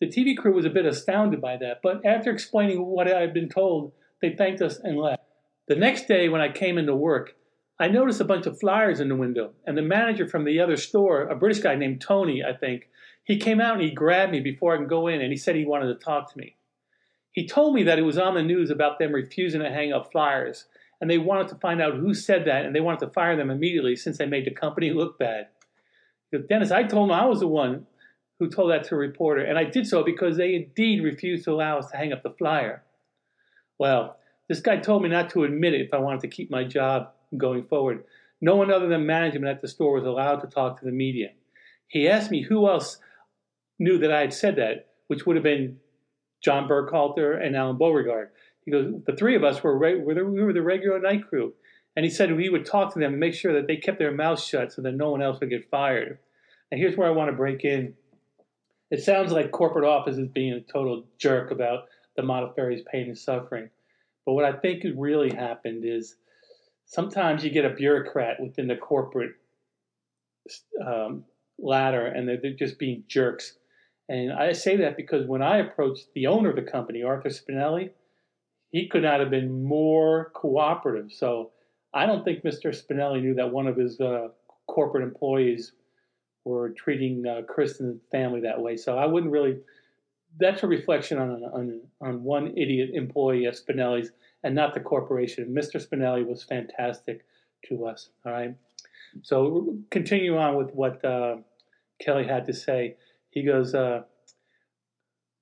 The 0.00 0.06
TV 0.06 0.36
crew 0.36 0.54
was 0.54 0.64
a 0.64 0.70
bit 0.70 0.86
astounded 0.86 1.40
by 1.40 1.56
that, 1.58 1.80
but 1.82 2.04
after 2.04 2.30
explaining 2.30 2.84
what 2.84 3.08
I 3.08 3.20
had 3.20 3.32
been 3.32 3.48
told, 3.48 3.92
they 4.20 4.34
thanked 4.34 4.60
us 4.60 4.78
and 4.82 4.98
left. 4.98 5.22
The 5.68 5.76
next 5.76 6.08
day, 6.08 6.28
when 6.28 6.40
I 6.40 6.52
came 6.52 6.76
into 6.76 6.94
work, 6.94 7.36
I 7.78 7.88
noticed 7.88 8.20
a 8.20 8.24
bunch 8.24 8.46
of 8.46 8.60
flyers 8.60 9.00
in 9.00 9.08
the 9.08 9.16
window, 9.16 9.52
and 9.66 9.76
the 9.76 9.82
manager 9.82 10.28
from 10.28 10.44
the 10.44 10.60
other 10.60 10.76
store, 10.76 11.22
a 11.22 11.34
British 11.36 11.62
guy 11.62 11.74
named 11.74 12.00
Tony, 12.00 12.42
I 12.44 12.52
think, 12.52 12.88
he 13.24 13.38
came 13.38 13.60
out 13.60 13.76
and 13.76 13.82
he 13.82 13.90
grabbed 13.90 14.32
me 14.32 14.40
before 14.40 14.74
I 14.74 14.78
could 14.78 14.88
go 14.88 15.06
in, 15.06 15.20
and 15.20 15.32
he 15.32 15.36
said 15.36 15.56
he 15.56 15.64
wanted 15.64 15.86
to 15.86 16.04
talk 16.04 16.30
to 16.30 16.38
me. 16.38 16.56
He 17.32 17.46
told 17.46 17.74
me 17.74 17.82
that 17.84 17.98
it 17.98 18.02
was 18.02 18.18
on 18.18 18.34
the 18.34 18.42
news 18.42 18.70
about 18.70 18.98
them 18.98 19.12
refusing 19.12 19.62
to 19.62 19.70
hang 19.70 19.92
up 19.92 20.12
flyers, 20.12 20.66
and 21.00 21.10
they 21.10 21.18
wanted 21.18 21.48
to 21.48 21.56
find 21.56 21.80
out 21.80 21.96
who 21.96 22.14
said 22.14 22.44
that, 22.44 22.64
and 22.64 22.74
they 22.74 22.80
wanted 22.80 23.00
to 23.00 23.12
fire 23.12 23.36
them 23.36 23.50
immediately 23.50 23.96
since 23.96 24.18
they 24.18 24.26
made 24.26 24.44
the 24.44 24.52
company 24.52 24.90
look 24.94 25.18
bad. 25.18 25.48
Because 26.34 26.48
Dennis, 26.48 26.72
I 26.72 26.82
told 26.82 27.10
him 27.10 27.14
I 27.14 27.26
was 27.26 27.38
the 27.38 27.46
one 27.46 27.86
who 28.40 28.50
told 28.50 28.72
that 28.72 28.82
to 28.84 28.96
a 28.96 28.98
reporter, 28.98 29.42
and 29.42 29.56
I 29.56 29.62
did 29.62 29.86
so 29.86 30.02
because 30.02 30.36
they 30.36 30.56
indeed 30.56 31.04
refused 31.04 31.44
to 31.44 31.52
allow 31.52 31.78
us 31.78 31.92
to 31.92 31.96
hang 31.96 32.12
up 32.12 32.24
the 32.24 32.34
flyer. 32.36 32.82
Well, 33.78 34.16
this 34.48 34.58
guy 34.58 34.78
told 34.78 35.04
me 35.04 35.08
not 35.08 35.30
to 35.30 35.44
admit 35.44 35.74
it 35.74 35.82
if 35.82 35.94
I 35.94 35.98
wanted 35.98 36.22
to 36.22 36.28
keep 36.28 36.50
my 36.50 36.64
job 36.64 37.12
going 37.36 37.66
forward. 37.66 38.02
No 38.40 38.56
one 38.56 38.72
other 38.72 38.88
than 38.88 39.06
management 39.06 39.46
at 39.46 39.62
the 39.62 39.68
store 39.68 39.94
was 39.94 40.04
allowed 40.04 40.40
to 40.40 40.48
talk 40.48 40.80
to 40.80 40.84
the 40.84 40.90
media. 40.90 41.28
He 41.86 42.08
asked 42.08 42.32
me 42.32 42.42
who 42.42 42.68
else 42.68 42.98
knew 43.78 43.98
that 43.98 44.12
I 44.12 44.22
had 44.22 44.34
said 44.34 44.56
that, 44.56 44.88
which 45.06 45.26
would 45.26 45.36
have 45.36 45.44
been 45.44 45.78
John 46.42 46.68
Burkhalter 46.68 47.40
and 47.40 47.54
Alan 47.54 47.78
Beauregard. 47.78 48.30
He 48.64 48.72
goes, 48.72 48.92
the 49.06 49.14
three 49.14 49.36
of 49.36 49.44
us 49.44 49.62
were, 49.62 49.78
were 49.78 50.14
the, 50.14 50.24
we 50.24 50.42
were 50.42 50.52
the 50.52 50.62
regular 50.62 50.98
night 50.98 51.28
crew. 51.28 51.54
And 51.94 52.04
he 52.04 52.10
said 52.10 52.28
he 52.28 52.50
would 52.50 52.66
talk 52.66 52.92
to 52.92 52.98
them 52.98 53.12
and 53.12 53.20
make 53.20 53.34
sure 53.34 53.52
that 53.52 53.68
they 53.68 53.76
kept 53.76 54.00
their 54.00 54.10
mouths 54.10 54.44
shut 54.44 54.72
so 54.72 54.82
that 54.82 54.96
no 54.96 55.10
one 55.10 55.22
else 55.22 55.38
would 55.38 55.50
get 55.50 55.70
fired. 55.70 56.18
And 56.70 56.80
here's 56.80 56.96
where 56.96 57.08
I 57.08 57.12
want 57.12 57.30
to 57.30 57.36
break 57.36 57.64
in. 57.64 57.94
It 58.90 59.02
sounds 59.02 59.32
like 59.32 59.50
corporate 59.50 59.84
office 59.84 60.16
is 60.16 60.28
being 60.28 60.52
a 60.52 60.60
total 60.60 61.04
jerk 61.18 61.50
about 61.50 61.84
the 62.16 62.22
Modafferi's 62.22 62.82
pain 62.90 63.08
and 63.08 63.18
suffering. 63.18 63.70
But 64.24 64.34
what 64.34 64.44
I 64.44 64.52
think 64.52 64.84
really 64.96 65.34
happened 65.34 65.84
is 65.84 66.16
sometimes 66.86 67.44
you 67.44 67.50
get 67.50 67.64
a 67.64 67.70
bureaucrat 67.70 68.40
within 68.40 68.68
the 68.68 68.76
corporate 68.76 69.32
um, 70.84 71.24
ladder 71.58 72.06
and 72.06 72.28
they're, 72.28 72.38
they're 72.40 72.52
just 72.52 72.78
being 72.78 73.04
jerks. 73.08 73.54
And 74.08 74.32
I 74.32 74.52
say 74.52 74.76
that 74.78 74.96
because 74.96 75.26
when 75.26 75.42
I 75.42 75.58
approached 75.58 76.08
the 76.14 76.26
owner 76.26 76.50
of 76.50 76.56
the 76.56 76.70
company, 76.70 77.02
Arthur 77.02 77.30
Spinelli, 77.30 77.90
he 78.70 78.88
could 78.88 79.02
not 79.02 79.20
have 79.20 79.30
been 79.30 79.64
more 79.64 80.30
cooperative. 80.34 81.12
So 81.12 81.52
I 81.94 82.06
don't 82.06 82.24
think 82.24 82.42
Mr. 82.42 82.74
Spinelli 82.74 83.22
knew 83.22 83.34
that 83.34 83.50
one 83.50 83.66
of 83.66 83.76
his 83.76 84.00
uh, 84.00 84.28
corporate 84.66 85.04
employees 85.04 85.72
were 86.44 86.70
treating 86.70 87.26
uh, 87.26 87.42
Kristen's 87.42 88.00
family 88.10 88.40
that 88.40 88.60
way. 88.60 88.76
So 88.76 88.98
I 88.98 89.06
wouldn't 89.06 89.32
really. 89.32 89.58
That's 90.38 90.64
a 90.64 90.66
reflection 90.66 91.18
on, 91.18 91.30
on 91.30 91.80
on 92.00 92.22
one 92.24 92.48
idiot 92.56 92.90
employee 92.92 93.46
at 93.46 93.54
Spinelli's 93.54 94.10
and 94.42 94.54
not 94.54 94.74
the 94.74 94.80
corporation. 94.80 95.54
Mr. 95.54 95.84
Spinelli 95.84 96.26
was 96.26 96.42
fantastic 96.42 97.24
to 97.68 97.86
us. 97.86 98.10
All 98.26 98.32
right. 98.32 98.54
So 99.22 99.78
continue 99.90 100.36
on 100.36 100.56
with 100.56 100.70
what 100.72 101.04
uh, 101.04 101.36
Kelly 102.00 102.26
had 102.26 102.46
to 102.46 102.52
say. 102.52 102.96
He 103.30 103.42
goes. 103.42 103.74
Uh, 103.74 104.02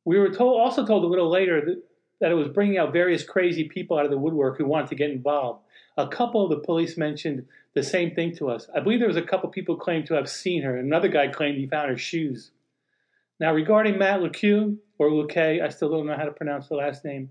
we 0.05 0.19
were 0.19 0.31
told, 0.31 0.61
also 0.61 0.85
told 0.85 1.05
a 1.05 1.07
little 1.07 1.31
later 1.31 1.61
that, 1.65 1.83
that 2.21 2.31
it 2.33 2.35
was 2.35 2.49
bringing 2.49 2.79
out 2.79 2.93
various 2.93 3.23
crazy 3.23 3.65
people 3.65 3.97
out 3.99 4.05
of 4.05 4.11
the 4.11 4.19
woodwork 4.19 4.59
who 4.59 4.67
wanted 4.67 4.89
to 4.89 4.95
get 4.95 5.11
involved. 5.11 5.61
A 5.97 6.09
couple 6.09 6.43
of 6.43 6.51
the 6.51 6.65
police 6.65 6.97
mentioned 6.97 7.47
the 7.75 7.83
same 7.83 8.15
thing 8.15 8.35
to 8.37 8.51
us. 8.51 8.69
I 8.75 8.81
believe 8.81 8.99
there 8.99 9.09
was 9.09 9.17
a 9.17 9.23
couple 9.23 9.49
people 9.49 9.77
claimed 9.77 10.07
to 10.07 10.15
have 10.15 10.29
seen 10.29 10.63
her. 10.63 10.77
Another 10.77 11.09
guy 11.09 11.29
claimed 11.29 11.57
he 11.57 11.67
found 11.67 11.91
her 11.91 11.97
shoes. 11.97 12.51
Now, 13.41 13.53
regarding 13.55 13.99
Matt 13.99 14.21
LeCue, 14.21 14.77
or 14.99 15.09
Luque, 15.09 15.63
I 15.63 15.69
still 15.69 15.91
don't 15.91 16.07
know 16.07 16.17
how 16.17 16.25
to 16.25 16.33
pronounce 16.33 16.69
the 16.69 16.77
last 16.77 17.05
name. 17.05 17.31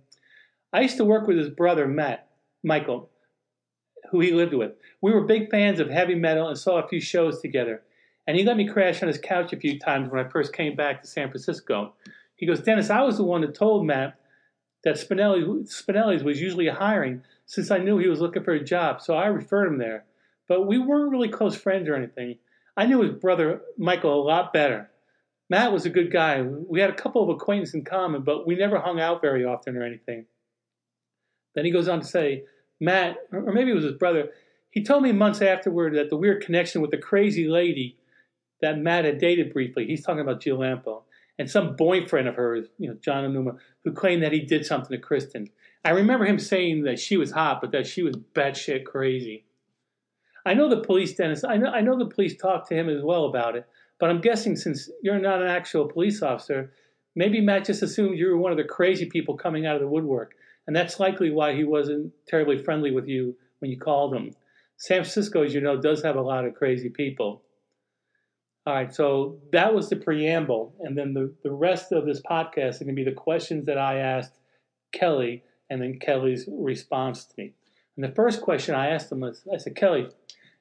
I 0.74 0.81
used 0.81 0.98
to 0.98 1.05
work 1.05 1.27
with 1.27 1.38
his 1.38 1.50
brother, 1.50 1.88
Matt, 1.88 2.27
Michael, 2.63 3.10
who 4.10 4.19
he 4.19 4.31
lived 4.31 4.53
with. 4.53 4.74
We 5.01 5.13
were 5.13 5.21
big 5.21 5.50
fans 5.50 5.79
of 5.79 5.89
heavy 5.89 6.15
metal 6.15 6.48
and 6.48 6.57
saw 6.57 6.81
a 6.81 6.88
few 6.88 7.00
shows 7.00 7.41
together. 7.41 7.83
And 8.27 8.38
he 8.38 8.43
let 8.43 8.57
me 8.57 8.67
crash 8.67 9.01
on 9.01 9.07
his 9.07 9.17
couch 9.17 9.53
a 9.53 9.57
few 9.57 9.79
times 9.79 10.10
when 10.10 10.24
I 10.24 10.29
first 10.29 10.53
came 10.53 10.75
back 10.75 11.01
to 11.01 11.07
San 11.07 11.29
Francisco. 11.29 11.93
He 12.36 12.45
goes, 12.45 12.62
Dennis, 12.62 12.89
I 12.89 13.01
was 13.01 13.17
the 13.17 13.24
one 13.24 13.41
that 13.41 13.55
told 13.55 13.86
Matt 13.86 14.15
that 14.83 14.95
Spinelli, 14.95 15.43
Spinelli's 15.67 16.24
was 16.24 16.41
usually 16.41 16.67
hiring 16.67 17.24
since 17.45 17.71
I 17.71 17.77
knew 17.77 17.98
he 17.98 18.07
was 18.07 18.21
looking 18.21 18.43
for 18.43 18.53
a 18.53 18.63
job, 18.63 19.01
so 19.01 19.15
I 19.15 19.27
referred 19.27 19.67
him 19.67 19.77
there. 19.77 20.05
But 20.51 20.67
we 20.67 20.79
weren't 20.79 21.12
really 21.12 21.29
close 21.29 21.55
friends 21.55 21.88
or 21.88 21.96
anything. 21.96 22.38
I 22.75 22.86
knew 22.86 23.00
his 23.00 23.13
brother 23.13 23.62
Michael 23.77 24.22
a 24.22 24.27
lot 24.27 24.51
better. 24.51 24.91
Matt 25.50 25.72
was 25.72 25.86
a 25.86 25.89
good 25.89 26.12
guy. 26.12 26.41
We 26.41 26.81
had 26.81 26.89
a 26.89 26.93
couple 26.93 27.24
of 27.24 27.29
acquaintances 27.29 27.74
in 27.74 27.86
common, 27.86 28.24
but 28.24 28.46
we 28.46 28.55
never 28.55 28.77
hung 28.77 29.00
out 29.00 29.22
very 29.22 29.46
often 29.46 29.77
or 29.77 29.86
anything. 29.86 30.25
Then 31.55 31.63
he 31.63 31.72
goes 31.72 31.88
on 31.88 32.01
to 32.01 32.05
say, 32.05 32.43
Matt, 32.81 33.15
or 33.31 33.53
maybe 33.53 33.72
it 33.72 33.75
was 33.75 33.86
his 33.86 33.93
brother, 33.93 34.31
he 34.72 34.84
told 34.84 35.03
me 35.03 35.13
months 35.13 35.41
afterward 35.41 35.96
that 35.96 36.10
the 36.10 36.17
weird 36.17 36.43
connection 36.43 36.81
with 36.81 36.91
the 36.91 36.98
crazy 36.98 37.48
lady 37.48 37.98
that 38.60 38.77
Matt 38.77 39.05
had 39.05 39.20
dated 39.20 39.53
briefly, 39.53 39.86
he's 39.88 40.03
talking 40.03 40.20
about 40.20 40.41
Jill 40.41 40.58
Lampo, 40.58 41.03
and 41.39 41.50
some 41.50 41.77
boyfriend 41.77 42.27
of 42.27 42.36
hers, 42.36 42.67
you 42.77 42.89
know, 42.89 42.98
John 43.01 43.24
Onuma, 43.24 43.55
who 43.86 43.93
claimed 43.93 44.22
that 44.24 44.34
he 44.34 44.41
did 44.41 44.65
something 44.65 44.91
to 44.91 45.01
Kristen. 45.01 45.48
I 45.86 45.91
remember 45.91 46.25
him 46.25 46.39
saying 46.39 46.84
that 46.84 47.00
she 47.00 47.15
was 47.15 47.31
hot, 47.31 47.62
but 47.62 47.72
that 47.72 47.88
she 47.88 48.03
was 48.03 48.17
batshit 48.36 48.84
crazy. 48.84 49.46
I 50.45 50.53
know 50.53 50.69
the 50.69 50.81
police, 50.81 51.13
Dennis, 51.15 51.43
I 51.43 51.57
know, 51.57 51.69
I 51.69 51.81
know 51.81 51.98
the 51.98 52.13
police 52.13 52.36
talked 52.36 52.69
to 52.69 52.75
him 52.75 52.89
as 52.89 53.03
well 53.03 53.25
about 53.25 53.55
it, 53.55 53.67
but 54.00 54.10
I'm 54.10 54.21
guessing 54.21 54.55
since 54.55 54.89
you're 55.03 55.19
not 55.19 55.41
an 55.41 55.48
actual 55.48 55.88
police 55.88 56.21
officer, 56.21 56.74
maybe 57.15 57.41
Matt 57.41 57.65
just 57.65 57.83
assumed 57.83 58.17
you 58.17 58.29
were 58.29 58.38
one 58.38 58.51
of 58.51 58.57
the 58.57 58.63
crazy 58.63 59.05
people 59.05 59.38
coming 59.38 59.65
out 59.65 59.75
of 59.75 59.81
the 59.81 59.88
woodwork, 59.88 60.33
and 60.67 60.75
that's 60.75 61.00
likely 61.00 61.29
why 61.29 61.53
he 61.53 61.63
wasn't 61.63 62.12
terribly 62.27 62.57
friendly 62.57 62.91
with 62.91 63.07
you 63.07 63.36
when 63.60 63.69
you 63.69 63.77
called 63.77 64.13
him. 64.15 64.31
San 64.77 65.03
Francisco, 65.03 65.43
as 65.43 65.53
you 65.53 65.62
know, 65.62 65.79
does 65.79 66.01
have 66.01 66.15
a 66.15 66.21
lot 66.21 66.45
of 66.45 66.55
crazy 66.55 66.89
people. 66.89 67.43
All 68.65 68.74
right, 68.74 68.93
so 68.93 69.39
that 69.51 69.74
was 69.74 69.89
the 69.89 69.95
preamble. 69.95 70.74
And 70.81 70.98
then 70.98 71.13
the, 71.13 71.33
the 71.43 71.51
rest 71.51 71.91
of 71.91 72.05
this 72.05 72.21
podcast 72.21 72.69
is 72.69 72.79
going 72.79 72.95
to 72.95 73.03
be 73.03 73.03
the 73.03 73.15
questions 73.15 73.65
that 73.65 73.77
I 73.77 73.98
asked 73.98 74.33
Kelly 74.91 75.43
and 75.69 75.81
then 75.81 76.00
Kelly's 76.00 76.48
response 76.51 77.25
to 77.25 77.33
me. 77.38 77.53
And 77.95 78.05
the 78.05 78.15
first 78.15 78.41
question 78.41 78.75
I 78.75 78.89
asked 78.89 79.12
him 79.12 79.19
was 79.21 79.43
I 79.51 79.57
said, 79.57 79.75
Kelly, 79.75 80.10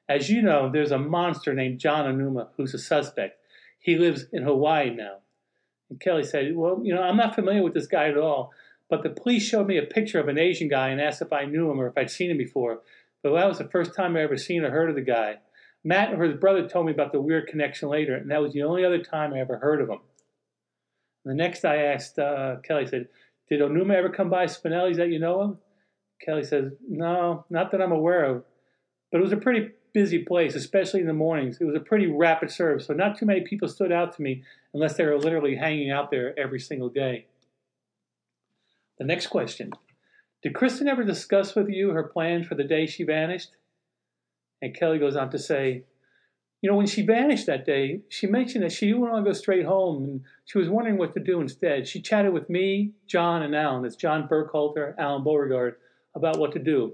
as 0.09 0.29
you 0.29 0.41
know, 0.41 0.69
there's 0.69 0.91
a 0.91 0.99
monster 0.99 1.53
named 1.53 1.79
John 1.79 2.05
Onuma 2.05 2.49
who's 2.57 2.73
a 2.73 2.79
suspect. 2.79 3.39
He 3.79 3.97
lives 3.97 4.25
in 4.31 4.43
Hawaii 4.43 4.89
now. 4.89 5.17
And 5.89 5.99
Kelly 5.99 6.23
said, 6.23 6.55
Well, 6.55 6.81
you 6.83 6.93
know, 6.93 7.01
I'm 7.01 7.17
not 7.17 7.35
familiar 7.35 7.63
with 7.63 7.73
this 7.73 7.87
guy 7.87 8.09
at 8.09 8.17
all, 8.17 8.51
but 8.89 9.03
the 9.03 9.09
police 9.09 9.43
showed 9.43 9.67
me 9.67 9.77
a 9.77 9.83
picture 9.83 10.19
of 10.19 10.27
an 10.27 10.37
Asian 10.37 10.67
guy 10.67 10.89
and 10.89 11.01
asked 11.01 11.21
if 11.21 11.31
I 11.31 11.45
knew 11.45 11.71
him 11.71 11.79
or 11.79 11.87
if 11.87 11.97
I'd 11.97 12.11
seen 12.11 12.31
him 12.31 12.37
before. 12.37 12.81
But 13.23 13.33
that 13.33 13.47
was 13.47 13.57
the 13.59 13.69
first 13.69 13.95
time 13.95 14.15
I 14.15 14.21
ever 14.21 14.37
seen 14.37 14.63
or 14.63 14.71
heard 14.71 14.89
of 14.89 14.95
the 14.95 15.01
guy. 15.01 15.37
Matt 15.83 16.13
or 16.13 16.23
his 16.23 16.37
brother 16.37 16.67
told 16.67 16.85
me 16.85 16.91
about 16.91 17.11
the 17.11 17.21
weird 17.21 17.47
connection 17.47 17.89
later, 17.89 18.15
and 18.15 18.29
that 18.29 18.41
was 18.41 18.53
the 18.53 18.63
only 18.63 18.85
other 18.85 19.01
time 19.01 19.33
I 19.33 19.39
ever 19.39 19.57
heard 19.57 19.81
of 19.81 19.89
him. 19.89 19.99
And 21.25 21.31
The 21.31 21.43
next 21.43 21.65
I 21.65 21.77
asked 21.77 22.19
uh, 22.19 22.57
Kelly, 22.63 22.85
said, 22.85 23.07
Did 23.49 23.61
Onuma 23.61 23.95
ever 23.95 24.09
come 24.09 24.29
by 24.29 24.45
Spinelli's 24.45 24.97
that 24.97 25.09
you 25.09 25.19
know 25.19 25.41
of? 25.41 25.57
Kelly 26.25 26.43
says, 26.43 26.73
No, 26.87 27.45
not 27.49 27.71
that 27.71 27.81
I'm 27.81 27.91
aware 27.91 28.25
of. 28.25 28.43
But 29.11 29.19
it 29.19 29.23
was 29.23 29.33
a 29.33 29.37
pretty 29.37 29.71
busy 29.93 30.19
place, 30.19 30.55
especially 30.55 31.01
in 31.01 31.07
the 31.07 31.13
mornings. 31.13 31.57
It 31.59 31.65
was 31.65 31.75
a 31.75 31.81
pretty 31.81 32.07
rapid 32.07 32.51
serve, 32.51 32.81
so 32.81 32.93
not 32.93 33.17
too 33.17 33.25
many 33.25 33.41
people 33.41 33.67
stood 33.67 33.91
out 33.91 34.15
to 34.15 34.21
me 34.21 34.43
unless 34.73 34.95
they 34.95 35.05
were 35.05 35.17
literally 35.17 35.55
hanging 35.55 35.91
out 35.91 36.11
there 36.11 36.37
every 36.39 36.59
single 36.59 36.89
day. 36.89 37.25
The 38.97 39.05
next 39.05 39.27
question 39.27 39.71
did 40.41 40.55
Kristen 40.55 40.87
ever 40.87 41.03
discuss 41.03 41.55
with 41.55 41.69
you 41.69 41.91
her 41.91 42.03
plans 42.03 42.47
for 42.47 42.55
the 42.55 42.63
day 42.63 42.85
she 42.85 43.03
vanished? 43.03 43.51
And 44.61 44.75
Kelly 44.75 44.99
goes 44.99 45.15
on 45.15 45.29
to 45.31 45.39
say, 45.39 45.83
you 46.61 46.69
know, 46.69 46.77
when 46.77 46.87
she 46.87 47.01
vanished 47.01 47.47
that 47.47 47.65
day, 47.65 48.01
she 48.09 48.27
mentioned 48.27 48.63
that 48.63 48.71
she 48.71 48.87
didn't 48.87 49.01
want 49.01 49.15
to 49.15 49.29
go 49.29 49.33
straight 49.33 49.65
home 49.65 50.03
and 50.03 50.21
she 50.45 50.59
was 50.59 50.69
wondering 50.69 50.97
what 50.97 51.13
to 51.13 51.19
do 51.19 51.41
instead. 51.41 51.87
She 51.87 52.01
chatted 52.01 52.33
with 52.33 52.49
me, 52.49 52.91
John, 53.07 53.41
and 53.41 53.55
Alan, 53.55 53.81
that's 53.81 53.95
John 53.95 54.27
Burkhalter, 54.27 54.93
Alan 54.99 55.23
Beauregard, 55.23 55.77
about 56.15 56.39
what 56.39 56.51
to 56.53 56.59
do. 56.59 56.93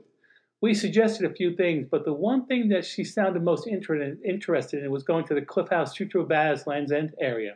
We 0.62 0.74
suggested 0.74 1.29
a 1.29 1.33
few 1.33 1.55
things, 1.55 1.88
but 1.89 2.03
the 2.03 2.13
one 2.13 2.47
thing 2.47 2.69
that 2.69 2.83
she 2.83 3.03
sounded 3.03 3.43
most 3.43 3.67
interested 3.67 4.83
in 4.83 4.91
was 4.91 5.03
going 5.03 5.25
to 5.25 5.36
the 5.36 5.41
Cliff 5.41 5.69
House 5.69 5.95
Sutro 5.95 6.25
Baths 6.25 6.65
Land's 6.65 6.91
End 6.91 7.13
area. 7.19 7.55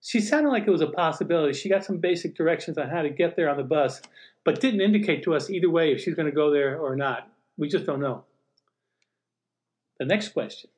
She 0.00 0.20
sounded 0.20 0.50
like 0.50 0.66
it 0.66 0.70
was 0.70 0.80
a 0.80 0.88
possibility. 0.88 1.52
She 1.52 1.68
got 1.68 1.84
some 1.84 1.98
basic 1.98 2.36
directions 2.36 2.78
on 2.78 2.88
how 2.88 3.02
to 3.02 3.10
get 3.10 3.36
there 3.36 3.48
on 3.48 3.56
the 3.56 3.62
bus, 3.64 4.00
but 4.44 4.60
didn't 4.60 4.80
indicate 4.80 5.22
to 5.24 5.34
us 5.34 5.50
either 5.50 5.70
way 5.70 5.92
if 5.92 6.00
she's 6.00 6.14
going 6.14 6.26
to 6.26 6.34
go 6.34 6.50
there 6.50 6.78
or 6.78 6.96
not. 6.96 7.28
We 7.56 7.68
just 7.68 7.86
don't 7.86 8.00
know. 8.00 8.24
The 9.98 10.04
next 10.06 10.30
question. 10.30 10.70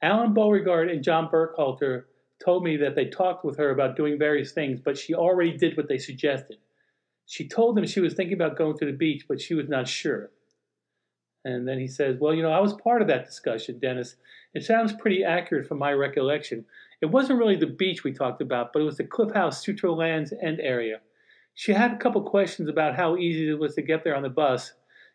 Alan 0.00 0.34
Beauregard 0.34 0.90
and 0.90 1.02
John 1.02 1.28
Burkhalter 1.28 2.04
told 2.44 2.62
me 2.62 2.76
that 2.76 2.94
they 2.94 3.06
talked 3.06 3.44
with 3.44 3.58
her 3.58 3.70
about 3.70 3.96
doing 3.96 4.18
various 4.18 4.52
things, 4.52 4.80
but 4.80 4.96
she 4.96 5.14
already 5.14 5.56
did 5.56 5.76
what 5.76 5.88
they 5.88 5.98
suggested. 5.98 6.58
She 7.30 7.46
told 7.46 7.78
him 7.78 7.84
she 7.84 8.00
was 8.00 8.14
thinking 8.14 8.32
about 8.32 8.56
going 8.56 8.78
to 8.78 8.86
the 8.86 8.92
beach, 8.92 9.26
but 9.28 9.38
she 9.38 9.52
was 9.52 9.68
not 9.68 9.86
sure. 9.86 10.30
And 11.44 11.68
then 11.68 11.78
he 11.78 11.86
says, 11.86 12.16
Well, 12.18 12.32
you 12.32 12.42
know, 12.42 12.50
I 12.50 12.58
was 12.58 12.72
part 12.72 13.02
of 13.02 13.08
that 13.08 13.26
discussion, 13.26 13.78
Dennis. 13.78 14.16
It 14.54 14.64
sounds 14.64 14.94
pretty 14.94 15.22
accurate 15.22 15.68
from 15.68 15.78
my 15.78 15.92
recollection. 15.92 16.64
It 17.02 17.06
wasn't 17.06 17.38
really 17.38 17.56
the 17.56 17.66
beach 17.66 18.02
we 18.02 18.14
talked 18.14 18.40
about, 18.40 18.72
but 18.72 18.80
it 18.80 18.86
was 18.86 18.96
the 18.96 19.04
Cliff 19.04 19.34
House 19.34 19.62
Sutro 19.62 19.94
Lands 19.94 20.32
End 20.42 20.58
area. 20.58 21.00
She 21.54 21.72
had 21.72 21.92
a 21.92 21.98
couple 21.98 22.22
questions 22.22 22.66
about 22.66 22.96
how 22.96 23.18
easy 23.18 23.50
it 23.50 23.58
was 23.58 23.74
to 23.74 23.82
get 23.82 24.04
there 24.04 24.16
on 24.16 24.22
the 24.22 24.30
bus. 24.30 24.72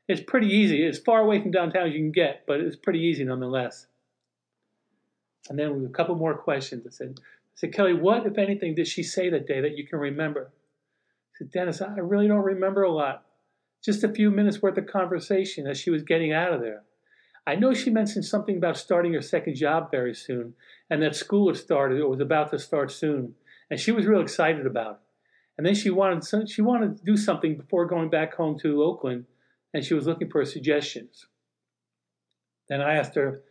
It's 0.08 0.22
pretty 0.22 0.50
easy. 0.50 0.84
It's 0.86 1.00
far 1.00 1.20
away 1.20 1.42
from 1.42 1.50
downtown 1.50 1.88
as 1.88 1.94
you 1.94 2.00
can 2.00 2.12
get, 2.12 2.46
but 2.46 2.60
it's 2.60 2.76
pretty 2.76 3.00
easy 3.00 3.24
nonetheless. 3.24 3.88
And 5.50 5.58
then 5.58 5.84
a 5.84 5.98
couple 5.98 6.14
more 6.14 6.38
questions. 6.38 6.86
I 6.86 6.92
said, 6.92 7.20
I 7.20 7.56
said, 7.56 7.74
Kelly, 7.74 7.96
what, 7.96 8.28
if 8.28 8.38
anything, 8.38 8.76
did 8.76 8.88
she 8.88 9.02
say 9.02 9.32
that 9.32 9.48
day 9.48 9.62
that 9.62 9.78
you 9.78 9.88
can 9.88 9.98
remember? 9.98 10.52
Said, 11.36 11.52
Dennis, 11.52 11.82
I 11.82 12.00
really 12.00 12.28
don't 12.28 12.44
remember 12.44 12.84
a 12.84 12.92
lot. 12.92 13.26
Just 13.84 14.04
a 14.04 14.14
few 14.14 14.30
minutes 14.32 14.62
worth 14.62 14.78
of 14.78 14.86
conversation 14.88 15.68
as 15.68 15.80
she 15.80 15.90
was 15.90 16.04
getting 16.04 16.32
out 16.32 16.54
of 16.54 16.62
there. 16.62 16.84
I 17.46 17.56
know 17.56 17.74
she 17.74 17.90
mentioned 17.90 18.26
something 18.26 18.56
about 18.56 18.78
starting 18.78 19.14
her 19.14 19.22
second 19.22 19.56
job 19.56 19.92
very 19.92 20.14
soon, 20.14 20.54
and 20.90 21.02
that 21.02 21.16
school 21.16 21.50
had 21.50 21.58
started 21.58 22.00
or 22.00 22.10
was 22.10 22.22
about 22.22 22.52
to 22.52 22.60
start 22.60 22.92
soon, 22.92 23.36
and 23.70 23.80
she 23.80 23.92
was 23.92 24.06
real 24.06 24.22
excited 24.22 24.66
about 24.66 24.92
it. 24.92 24.98
And 25.58 25.68
then 25.68 25.76
she 25.76 25.90
wanted 25.90 26.50
she 26.50 26.62
wanted 26.62 26.98
to 26.98 27.04
do 27.04 27.18
something 27.18 27.58
before 27.58 27.86
going 27.86 28.10
back 28.10 28.36
home 28.36 28.58
to 28.60 28.84
Oakland, 28.84 29.26
and 29.74 29.84
she 29.84 29.94
was 29.94 30.08
looking 30.08 30.30
for 30.30 30.44
suggestions. 30.46 31.28
Then 32.70 32.82
I 32.82 32.96
asked 32.96 33.16
her, 33.16 33.42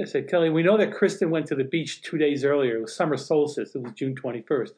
I 0.00 0.04
said, 0.04 0.28
Kelly, 0.28 0.50
we 0.50 0.62
know 0.62 0.76
that 0.76 0.94
Kristen 0.94 1.30
went 1.30 1.46
to 1.46 1.56
the 1.56 1.64
beach 1.64 2.02
two 2.02 2.16
days 2.16 2.44
earlier. 2.44 2.76
It 2.76 2.82
was 2.82 2.94
summer 2.94 3.16
solstice. 3.16 3.74
It 3.74 3.82
was 3.82 3.92
June 3.92 4.14
21st. 4.14 4.70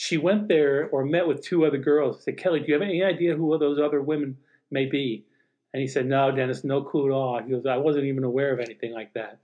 She 0.00 0.16
went 0.16 0.48
there 0.48 0.88
or 0.92 1.04
met 1.04 1.28
with 1.28 1.42
two 1.42 1.66
other 1.66 1.76
girls. 1.76 2.16
I 2.16 2.20
said, 2.22 2.38
Kelly, 2.38 2.60
do 2.60 2.68
you 2.68 2.72
have 2.72 2.80
any 2.80 3.04
idea 3.04 3.36
who 3.36 3.58
those 3.58 3.78
other 3.78 4.00
women 4.00 4.38
may 4.70 4.86
be? 4.86 5.26
And 5.74 5.82
he 5.82 5.86
said, 5.86 6.06
No, 6.06 6.34
Dennis, 6.34 6.64
no 6.64 6.82
clue 6.82 7.08
at 7.08 7.12
all. 7.12 7.38
He 7.42 7.50
goes, 7.50 7.66
I 7.66 7.76
wasn't 7.76 8.06
even 8.06 8.24
aware 8.24 8.50
of 8.50 8.60
anything 8.60 8.94
like 8.94 9.12
that. 9.12 9.40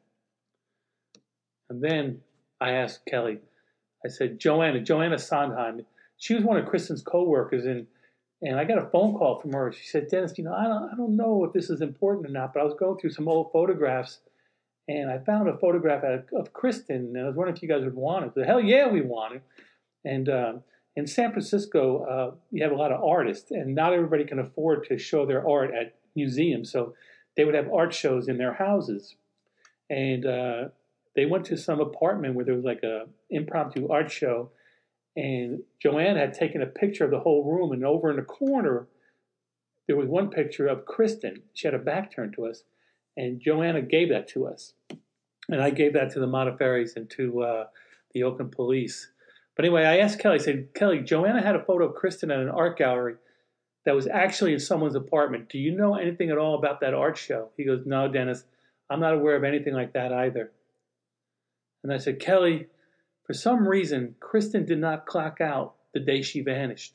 And 1.68 1.84
then 1.84 2.22
I 2.58 2.70
asked 2.70 3.04
Kelly, 3.04 3.40
I 4.02 4.08
said, 4.08 4.38
Joanna, 4.38 4.80
Joanna 4.80 5.18
Sondheim, 5.18 5.84
she 6.16 6.32
was 6.32 6.42
one 6.42 6.56
of 6.56 6.64
Kristen's 6.64 7.02
co-workers 7.02 7.66
and 7.66 7.86
and 8.40 8.58
I 8.58 8.64
got 8.64 8.78
a 8.78 8.88
phone 8.88 9.12
call 9.12 9.38
from 9.38 9.52
her. 9.52 9.72
She 9.72 9.86
said, 9.86 10.08
Dennis, 10.08 10.38
you 10.38 10.44
know, 10.44 10.54
I 10.54 10.64
don't, 10.64 10.90
I 10.90 10.96
don't 10.96 11.16
know 11.16 11.44
if 11.44 11.52
this 11.52 11.68
is 11.68 11.82
important 11.82 12.26
or 12.26 12.30
not, 12.30 12.54
but 12.54 12.60
I 12.60 12.64
was 12.64 12.74
going 12.78 12.98
through 12.98 13.10
some 13.10 13.28
old 13.28 13.52
photographs 13.52 14.20
and 14.88 15.10
I 15.10 15.18
found 15.18 15.50
a 15.50 15.58
photograph 15.58 16.02
of, 16.32 16.52
Kristen 16.54 17.14
and 17.14 17.18
I 17.18 17.26
was 17.26 17.36
wondering 17.36 17.56
if 17.56 17.62
you 17.62 17.68
guys 17.68 17.84
would 17.84 17.94
want 17.94 18.24
it. 18.24 18.32
Said, 18.34 18.46
Hell 18.46 18.60
yeah, 18.62 18.88
we 18.88 19.02
want 19.02 19.34
it. 19.34 19.42
And 20.06 20.28
uh, 20.28 20.52
in 20.94 21.06
San 21.06 21.32
Francisco, 21.32 22.04
uh, 22.04 22.34
you 22.50 22.62
have 22.62 22.72
a 22.72 22.76
lot 22.76 22.92
of 22.92 23.02
artists 23.02 23.50
and 23.50 23.74
not 23.74 23.92
everybody 23.92 24.24
can 24.24 24.38
afford 24.38 24.86
to 24.88 24.98
show 24.98 25.26
their 25.26 25.46
art 25.46 25.74
at 25.74 25.96
museums. 26.14 26.70
So 26.70 26.94
they 27.36 27.44
would 27.44 27.54
have 27.54 27.72
art 27.72 27.92
shows 27.92 28.28
in 28.28 28.38
their 28.38 28.54
houses. 28.54 29.16
And 29.90 30.24
uh, 30.24 30.68
they 31.14 31.26
went 31.26 31.44
to 31.46 31.56
some 31.56 31.80
apartment 31.80 32.34
where 32.34 32.44
there 32.44 32.54
was 32.54 32.64
like 32.64 32.82
a 32.82 33.06
impromptu 33.30 33.88
art 33.88 34.10
show 34.10 34.50
and 35.16 35.62
Joanne 35.80 36.16
had 36.16 36.34
taken 36.34 36.60
a 36.60 36.66
picture 36.66 37.04
of 37.04 37.10
the 37.10 37.20
whole 37.20 37.42
room, 37.42 37.72
and 37.72 37.84
over 37.84 38.10
in 38.10 38.16
the 38.16 38.22
corner, 38.22 38.86
there 39.86 39.96
was 39.96 40.08
one 40.08 40.28
picture 40.28 40.66
of 40.66 40.84
Kristen. 40.84 41.42
She 41.54 41.66
had 41.66 41.74
a 41.74 41.78
back 41.78 42.14
turned 42.14 42.34
to 42.34 42.46
us, 42.46 42.64
and 43.16 43.40
Joanna 43.40 43.80
gave 43.80 44.10
that 44.10 44.28
to 44.28 44.46
us. 44.46 44.74
And 45.48 45.62
I 45.62 45.70
gave 45.70 45.94
that 45.94 46.12
to 46.12 46.20
the 46.20 46.26
Modafferis 46.26 46.96
and 46.96 47.08
to 47.10 47.42
uh, 47.42 47.66
the 48.12 48.24
Oakland 48.24 48.52
police. 48.52 49.08
But 49.56 49.64
anyway, 49.64 49.84
I 49.84 49.98
asked 49.98 50.18
Kelly, 50.18 50.34
I 50.34 50.42
said, 50.42 50.68
Kelly, 50.74 51.00
Joanna 51.00 51.42
had 51.42 51.56
a 51.56 51.64
photo 51.64 51.86
of 51.86 51.94
Kristen 51.94 52.30
at 52.30 52.38
an 52.38 52.50
art 52.50 52.76
gallery 52.76 53.14
that 53.86 53.94
was 53.94 54.06
actually 54.06 54.52
in 54.52 54.60
someone's 54.60 54.94
apartment. 54.94 55.48
Do 55.48 55.58
you 55.58 55.74
know 55.74 55.94
anything 55.94 56.30
at 56.30 56.36
all 56.36 56.56
about 56.56 56.80
that 56.80 56.92
art 56.92 57.16
show? 57.16 57.48
He 57.56 57.64
goes, 57.64 57.86
No, 57.86 58.06
Dennis, 58.06 58.44
I'm 58.90 59.00
not 59.00 59.14
aware 59.14 59.34
of 59.34 59.44
anything 59.44 59.72
like 59.72 59.94
that 59.94 60.12
either. 60.12 60.52
And 61.82 61.92
I 61.92 61.96
said, 61.96 62.20
Kelly, 62.20 62.66
for 63.24 63.32
some 63.32 63.66
reason, 63.66 64.16
Kristen 64.20 64.66
did 64.66 64.78
not 64.78 65.06
clock 65.06 65.40
out 65.40 65.74
the 65.94 66.00
day 66.00 66.20
she 66.20 66.42
vanished. 66.42 66.94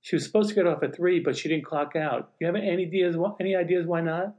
She 0.00 0.16
was 0.16 0.24
supposed 0.24 0.48
to 0.48 0.54
get 0.56 0.66
off 0.66 0.82
at 0.82 0.96
three, 0.96 1.20
but 1.20 1.36
she 1.36 1.48
didn't 1.48 1.64
clock 1.64 1.94
out. 1.94 2.30
You 2.40 2.46
have 2.48 2.56
any 2.56 2.86
ideas? 2.86 3.16
Any 3.38 3.54
ideas 3.54 3.86
why 3.86 4.00
not? 4.00 4.34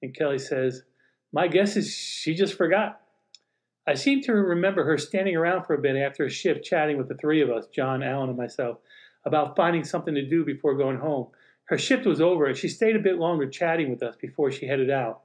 And 0.00 0.14
Kelly 0.14 0.38
says, 0.38 0.84
"My 1.32 1.48
guess 1.48 1.76
is 1.76 1.92
she 1.92 2.34
just 2.34 2.54
forgot." 2.54 3.00
I 3.88 3.94
seem 3.94 4.20
to 4.24 4.34
remember 4.34 4.84
her 4.84 4.98
standing 4.98 5.34
around 5.34 5.64
for 5.64 5.72
a 5.72 5.80
bit 5.80 5.96
after 5.96 6.26
a 6.26 6.30
shift, 6.30 6.62
chatting 6.62 6.98
with 6.98 7.08
the 7.08 7.14
three 7.14 7.40
of 7.40 7.48
us, 7.48 7.66
John, 7.68 8.02
Alan, 8.02 8.28
and 8.28 8.36
myself. 8.36 8.78
about 9.24 9.56
finding 9.56 9.82
something 9.82 10.14
to 10.14 10.26
do 10.26 10.44
before 10.44 10.76
going 10.76 10.98
home. 10.98 11.28
Her 11.64 11.78
shift 11.78 12.04
was 12.04 12.20
over, 12.20 12.46
and 12.46 12.56
she 12.56 12.68
stayed 12.68 12.96
a 12.96 13.00
bit 13.00 13.18
longer 13.18 13.48
chatting 13.48 13.90
with 13.90 14.02
us 14.02 14.14
before 14.16 14.50
she 14.50 14.66
headed 14.66 14.90
out. 14.90 15.22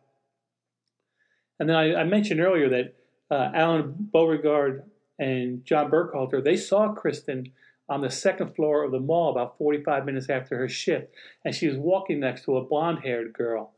And 1.59 1.69
then 1.69 1.75
I, 1.75 1.95
I 1.95 2.03
mentioned 2.05 2.39
earlier 2.39 2.69
that 2.69 2.95
uh, 3.29 3.51
Alan 3.53 3.95
Beauregard 4.11 4.83
and 5.19 5.63
John 5.65 5.91
Burkhalter, 5.91 6.43
they 6.43 6.57
saw 6.57 6.93
Kristen 6.93 7.51
on 7.89 8.01
the 8.01 8.09
second 8.09 8.55
floor 8.55 8.83
of 8.83 8.91
the 8.91 8.99
mall 8.99 9.31
about 9.31 9.57
45 9.57 10.05
minutes 10.05 10.29
after 10.29 10.57
her 10.57 10.69
shift, 10.69 11.13
and 11.43 11.53
she 11.53 11.67
was 11.67 11.77
walking 11.77 12.21
next 12.21 12.45
to 12.45 12.57
a 12.57 12.63
blonde 12.63 12.99
haired 13.03 13.33
girl. 13.33 13.73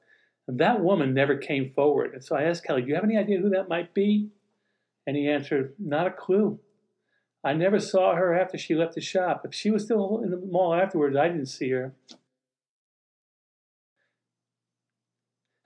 And 0.48 0.60
that 0.60 0.82
woman 0.82 1.13
never 1.15 1.36
came 1.36 1.72
forward. 1.75 2.13
And 2.13 2.24
so 2.24 2.36
I 2.36 2.44
asked 2.44 2.63
Kelly, 2.63 2.84
Do 2.84 2.89
you 2.89 2.96
have 2.96 3.04
any 3.04 3.18
idea 3.18 3.39
who 3.39 3.50
that 3.50 3.68
might 3.68 3.94
be? 3.96 4.30
And 5.08 5.16
he 5.16 5.30
answered, 5.30 5.74
Not 5.80 6.08
a 6.08 6.12
clue. 6.12 6.60
I 7.44 7.54
never 7.54 7.80
saw 7.80 8.16
her 8.16 8.34
after 8.34 8.58
she 8.58 8.74
left 8.74 8.96
the 8.96 9.02
shop. 9.02 9.44
If 9.46 9.54
she 9.54 9.70
was 9.70 9.84
still 9.84 10.22
in 10.24 10.32
the 10.32 10.38
mall 10.38 10.74
afterwards, 10.74 11.16
I 11.16 11.28
didn't 11.28 11.46
see 11.46 11.70
her. 11.70 11.94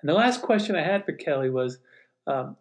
And 0.02 0.10
the 0.10 0.14
last 0.14 0.42
question 0.42 0.76
I 0.76 0.84
had 0.84 1.06
for 1.06 1.14
Kelly 1.14 1.50
was 1.50 1.80
um, 2.28 2.58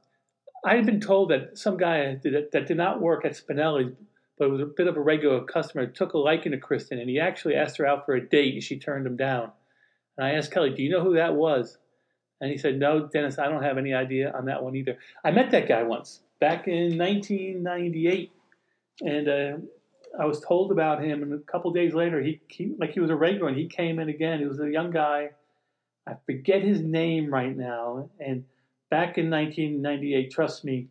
I 0.64 0.76
had 0.76 0.87
been 0.87 1.00
told 1.00 1.30
that 1.30 1.58
some 1.58 1.76
guy 1.76 2.14
did, 2.14 2.52
that 2.52 2.66
did 2.66 2.76
not 2.76 3.00
work 3.00 3.25
at 3.25 3.37
Spinelli's 3.37 3.94
but 4.38 4.50
was 4.50 4.61
a 4.61 4.66
bit 4.66 4.87
of 4.87 4.97
a 4.97 5.00
regular 5.00 5.42
customer, 5.42 5.85
took 5.87 6.12
a 6.12 6.18
liking 6.18 6.52
to 6.52 6.58
Kristen, 6.58 7.00
and 7.00 7.11
he 7.11 7.18
actually 7.18 7.56
asked 7.56 7.76
her 7.78 7.87
out 7.87 8.06
for 8.06 8.14
a 8.14 8.25
date, 8.25 8.54
and 8.54 8.62
she 8.62 8.78
turned 8.78 9.04
him 9.04 9.16
down. 9.16 9.50
And 10.16 10.25
I 10.25 10.35
asked 10.35 10.52
Kelly, 10.52 10.70
"Do 10.70 10.80
you 10.80 10.90
know 10.90 11.02
who 11.02 11.14
that 11.14 11.35
was?" 11.35 11.76
And 12.40 12.49
he 12.49 12.56
said, 12.56 12.78
"No, 12.78 13.08
Dennis, 13.08 13.40
I 13.40 13.49
don't 13.49 13.64
have 13.64 13.78
any 13.78 13.92
idea 13.92 14.30
on 14.30 14.44
that 14.44 14.62
one 14.62 14.76
either. 14.76 14.97
I 15.25 15.32
met 15.32 15.50
that 15.50 15.66
guy 15.66 15.82
once 15.82 16.20
back 16.40 16.68
in 16.68 16.97
1998, 16.99 18.33
and 19.00 19.28
uh, 19.28 19.57
I 20.18 20.25
was 20.25 20.40
told 20.40 20.73
about 20.73 21.02
him. 21.02 21.23
And 21.23 21.33
a 21.33 21.38
couple 21.38 21.71
days 21.73 21.95
later, 21.95 22.21
he, 22.21 22.40
he 22.49 22.75
like 22.78 22.92
he 22.92 23.00
was 23.00 23.11
a 23.11 23.16
regular, 23.16 23.49
and 23.49 23.57
he 23.57 23.66
came 23.66 23.99
in 23.99 24.09
again. 24.09 24.40
He 24.40 24.47
was 24.47 24.61
a 24.61 24.71
young 24.71 24.90
guy. 24.90 25.30
I 26.07 26.14
forget 26.26 26.62
his 26.62 26.80
name 26.80 27.33
right 27.33 27.57
now. 27.57 28.09
And 28.18 28.45
back 28.90 29.18
in 29.18 29.30
1998, 29.30 30.30
trust 30.30 30.64
me, 30.64 30.88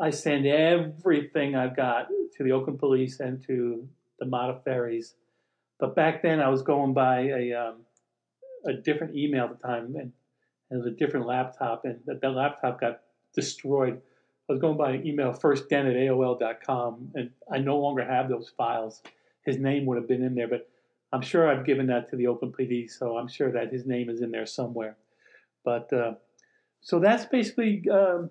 I 0.00 0.10
send 0.10 0.46
everything 0.46 1.54
I've 1.54 1.76
got 1.76 2.08
to 2.36 2.42
the 2.42 2.52
Oakland 2.52 2.78
Police 2.78 3.20
and 3.20 3.44
to 3.46 3.86
the 4.18 4.24
Modafferis. 4.24 5.14
But 5.78 5.94
back 5.94 6.22
then, 6.22 6.40
I 6.40 6.48
was 6.48 6.62
going 6.62 6.94
by 6.94 7.20
a 7.20 7.52
um, 7.52 7.76
a 8.66 8.72
different 8.72 9.14
email 9.14 9.44
at 9.44 9.60
the 9.60 9.66
time, 9.66 9.84
and, 9.84 9.96
and 9.96 10.12
it 10.70 10.76
was 10.76 10.86
a 10.86 10.90
different 10.90 11.26
laptop, 11.26 11.84
and 11.84 12.00
that, 12.06 12.20
that 12.22 12.30
laptop 12.30 12.80
got 12.80 13.02
destroyed. 13.34 14.00
I 14.48 14.52
was 14.52 14.60
going 14.60 14.76
by 14.76 14.96
email 14.96 15.32
firstden 15.32 15.88
at 15.88 15.96
AOL.com, 15.96 17.12
and 17.14 17.30
I 17.50 17.58
no 17.58 17.78
longer 17.78 18.04
have 18.04 18.28
those 18.28 18.52
files. 18.56 19.02
His 19.46 19.58
name 19.58 19.86
would 19.86 19.96
have 19.96 20.08
been 20.08 20.22
in 20.22 20.34
there, 20.34 20.48
but 20.48 20.68
I'm 21.12 21.22
sure 21.22 21.48
I've 21.48 21.64
given 21.64 21.86
that 21.86 22.10
to 22.10 22.16
the 22.16 22.26
Oakland 22.26 22.54
PD, 22.58 22.90
so 22.90 23.16
I'm 23.16 23.28
sure 23.28 23.50
that 23.52 23.72
his 23.72 23.86
name 23.86 24.10
is 24.10 24.20
in 24.20 24.30
there 24.30 24.44
somewhere. 24.44 24.96
But 25.64 25.90
uh, 25.92 26.14
so 26.82 26.98
that's 26.98 27.24
basically 27.24 27.84
uh, 27.90 28.24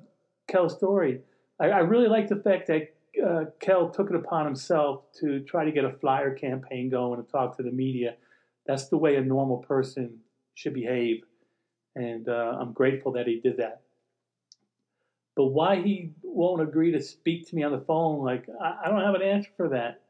Kel's 0.48 0.76
story. 0.76 1.22
I, 1.60 1.70
I 1.70 1.80
really 1.80 2.08
like 2.08 2.28
the 2.28 2.36
fact 2.36 2.68
that 2.68 2.94
uh, 3.26 3.46
Kel 3.60 3.90
took 3.90 4.10
it 4.12 4.16
upon 4.16 4.46
himself 4.46 5.06
to 5.20 5.40
try 5.42 5.66
to 5.66 5.72
get 5.72 5.86
a 5.86 5.94
flyer 5.94 6.34
campaign 6.36 6.90
going 6.90 7.20
and 7.20 7.28
talk 7.28 7.58
to 7.58 7.64
the 7.64 7.72
media. 7.72 8.16
That's 8.68 8.88
the 8.90 8.98
way 8.98 9.16
a 9.16 9.22
normal 9.22 9.58
person 9.58 10.20
should 10.54 10.76
behave, 10.76 11.24
and 11.96 12.30
uh, 12.30 12.58
I'm 12.60 12.74
grateful 12.74 13.14
that 13.14 13.26
he 13.26 13.40
did 13.40 13.58
that. 13.58 13.82
But 15.36 15.46
why 15.46 15.82
he 15.82 16.12
won't 16.22 16.62
agree 16.62 16.92
to 16.92 17.02
speak 17.02 17.48
to 17.50 17.56
me 17.56 17.64
on 17.64 17.72
the 17.72 17.82
phone, 17.82 18.24
like 18.24 18.46
I, 18.62 18.82
I 18.86 18.90
don't 18.90 19.04
have 19.04 19.16
an 19.16 19.22
answer 19.22 19.50
for 19.58 19.70
that. 19.70 20.02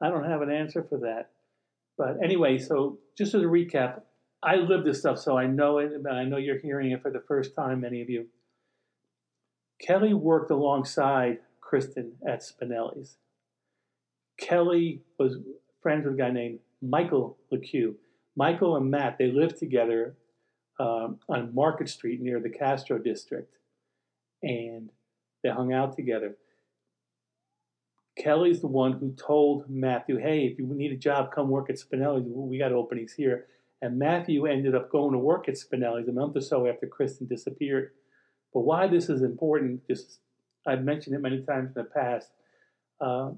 I 0.00 0.10
don't 0.10 0.28
have 0.28 0.42
an 0.42 0.50
answer 0.50 0.82
for 0.82 0.98
that. 0.98 1.30
But 1.96 2.22
anyway, 2.22 2.58
so 2.58 2.98
just 3.16 3.34
as 3.34 3.42
a 3.42 3.46
recap, 3.46 4.02
I 4.42 4.56
live 4.56 4.84
this 4.84 5.00
stuff, 5.00 5.18
so 5.18 5.38
I 5.38 5.46
know 5.46 5.78
it, 5.78 5.92
and 5.92 6.06
I 6.06 6.24
know 6.24 6.36
you're 6.36 6.58
hearing 6.58 6.90
it 6.90 7.00
for 7.02 7.10
the 7.10 7.22
first 7.26 7.54
time, 7.54 7.80
many 7.80 8.02
of 8.02 8.10
you. 8.10 8.26
Kelly 9.80 10.12
worked 10.12 10.50
alongside 10.50 11.38
Kristen 11.60 12.12
at 12.26 12.42
Spinelli's. 12.42 13.16
Kelly 14.38 15.02
was 15.18 15.38
friends 15.82 16.04
with 16.04 16.14
a 16.14 16.18
guy 16.18 16.30
named 16.30 16.58
Michael 16.82 17.38
LeCue. 17.52 17.94
Michael 18.36 18.76
and 18.76 18.90
Matt, 18.90 19.16
they 19.18 19.32
lived 19.32 19.56
together 19.56 20.14
um, 20.78 21.18
on 21.28 21.54
Market 21.54 21.88
Street 21.88 22.20
near 22.20 22.38
the 22.38 22.50
Castro 22.50 22.98
district, 22.98 23.56
and 24.42 24.90
they 25.42 25.50
hung 25.50 25.72
out 25.72 25.96
together. 25.96 26.36
Kelly's 28.16 28.60
the 28.60 28.66
one 28.66 28.92
who 28.92 29.12
told 29.12 29.68
Matthew, 29.68 30.16
hey, 30.16 30.46
if 30.46 30.58
you 30.58 30.66
need 30.66 30.92
a 30.92 30.96
job, 30.96 31.32
come 31.34 31.48
work 31.48 31.68
at 31.68 31.76
Spinelli's. 31.76 32.24
We 32.26 32.58
got 32.58 32.72
openings 32.72 33.12
here. 33.12 33.46
And 33.82 33.98
Matthew 33.98 34.46
ended 34.46 34.74
up 34.74 34.90
going 34.90 35.12
to 35.12 35.18
work 35.18 35.48
at 35.48 35.56
Spinelli's 35.56 36.08
a 36.08 36.12
month 36.12 36.36
or 36.36 36.40
so 36.40 36.66
after 36.66 36.86
Kristen 36.86 37.26
disappeared. 37.26 37.90
But 38.54 38.60
why 38.60 38.86
this 38.86 39.10
is 39.10 39.22
important, 39.22 39.86
just 39.86 40.20
I've 40.66 40.82
mentioned 40.82 41.14
it 41.14 41.20
many 41.20 41.42
times 41.42 41.76
in 41.76 41.82
the 41.82 41.84
past. 41.84 42.30
Uh, 43.00 43.32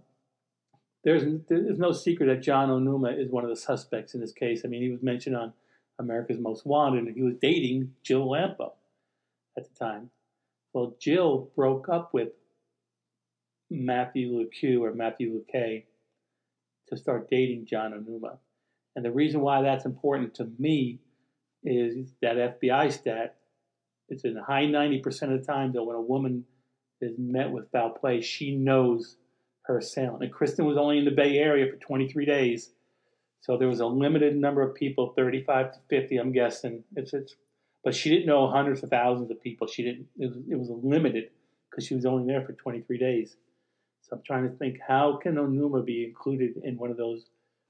there's 1.02 1.24
there's 1.48 1.78
no 1.78 1.90
secret 1.90 2.26
that 2.26 2.42
John 2.42 2.68
Onuma 2.68 3.18
is 3.18 3.30
one 3.30 3.42
of 3.42 3.50
the 3.50 3.56
suspects 3.56 4.14
in 4.14 4.20
this 4.20 4.32
case. 4.32 4.62
I 4.64 4.68
mean, 4.68 4.82
he 4.82 4.90
was 4.90 5.02
mentioned 5.02 5.36
on 5.36 5.52
America's 5.98 6.38
Most 6.38 6.64
Wanted, 6.64 7.04
and 7.04 7.16
he 7.16 7.22
was 7.22 7.34
dating 7.40 7.94
Jill 8.04 8.28
Lampo 8.28 8.72
at 9.56 9.64
the 9.64 9.74
time. 9.78 10.10
Well, 10.72 10.96
Jill 11.00 11.50
broke 11.56 11.88
up 11.88 12.12
with 12.12 12.28
Matthew 13.70 14.32
LeCue 14.32 14.80
or 14.80 14.94
Matthew 14.94 15.40
LeKay 15.40 15.84
to 16.88 16.96
start 16.96 17.30
dating 17.30 17.66
John 17.66 17.92
Onuma. 17.92 18.38
And 18.96 19.04
the 19.04 19.12
reason 19.12 19.40
why 19.40 19.62
that's 19.62 19.84
important 19.84 20.34
to 20.34 20.50
me 20.58 21.00
is 21.64 22.12
that 22.22 22.60
FBI 22.60 22.92
stat. 22.92 23.36
It's 24.08 24.24
in 24.24 24.34
the 24.34 24.42
high 24.42 24.64
90% 24.64 25.06
of 25.34 25.40
the 25.40 25.46
time 25.46 25.72
that 25.72 25.84
when 25.84 25.96
a 25.96 26.00
woman 26.00 26.44
is 27.00 27.14
met 27.18 27.50
with 27.50 27.70
foul 27.70 27.90
play, 27.90 28.20
she 28.20 28.56
knows 28.56 29.16
her 29.62 29.78
assailant. 29.78 30.22
And 30.22 30.32
Kristen 30.32 30.64
was 30.64 30.78
only 30.78 30.98
in 30.98 31.04
the 31.04 31.10
Bay 31.10 31.36
Area 31.36 31.70
for 31.70 31.76
23 31.76 32.24
days. 32.24 32.70
So 33.40 33.56
there 33.56 33.68
was 33.68 33.80
a 33.80 33.86
limited 33.86 34.34
number 34.36 34.62
of 34.62 34.74
people, 34.74 35.12
35 35.14 35.72
to 35.72 35.78
50, 35.90 36.16
I'm 36.16 36.32
guessing. 36.32 36.84
It's, 36.96 37.12
it's, 37.12 37.36
but 37.84 37.94
she 37.94 38.10
didn't 38.10 38.26
know 38.26 38.50
hundreds 38.50 38.82
of 38.82 38.90
thousands 38.90 39.30
of 39.30 39.42
people. 39.42 39.66
She 39.66 39.82
didn't. 39.82 40.06
It 40.18 40.26
was, 40.26 40.36
it 40.50 40.56
was 40.56 40.70
limited 40.82 41.30
because 41.70 41.86
she 41.86 41.94
was 41.94 42.06
only 42.06 42.30
there 42.30 42.44
for 42.44 42.52
23 42.52 42.98
days. 42.98 43.36
So 44.02 44.16
I'm 44.16 44.22
trying 44.22 44.48
to 44.48 44.56
think 44.56 44.78
how 44.86 45.18
can 45.22 45.34
Onuma 45.34 45.84
be 45.84 46.04
included 46.04 46.56
in 46.64 46.78
one 46.78 46.90
of 46.90 46.96
those 46.96 47.26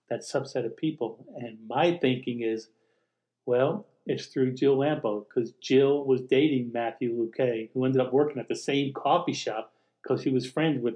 that 0.09 0.21
subset 0.21 0.65
of 0.65 0.77
people? 0.77 1.27
And 1.37 1.59
my 1.69 1.99
thinking 1.99 2.43
is, 2.43 2.69
well, 3.47 3.87
it's 4.07 4.27
through 4.27 4.55
Jill 4.55 4.79
Lampo 4.79 5.25
because 5.29 5.53
Jill 5.61 6.05
was 6.05 6.23
dating 6.23 6.73
Matthew 6.73 7.15
Luque, 7.15 7.71
who 7.75 7.85
ended 7.85 8.01
up 8.01 8.13
working 8.13 8.39
at 8.39 8.49
the 8.49 8.57
same 8.57 8.93
coffee 8.93 9.35
shop 9.35 9.73
because 10.03 10.23
he 10.23 10.31
was 10.31 10.51
friends 10.51 10.83
with 10.83 10.95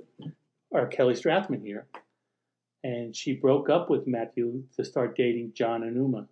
our 0.74 0.86
Kelly 0.86 1.14
Strathman 1.14 1.62
here. 1.62 1.86
And 2.84 3.14
she 3.14 3.34
broke 3.34 3.68
up 3.68 3.90
with 3.90 4.06
Matthew 4.06 4.64
to 4.76 4.84
start 4.84 5.16
dating 5.16 5.52
John 5.54 5.82
Onuma. 5.82 6.26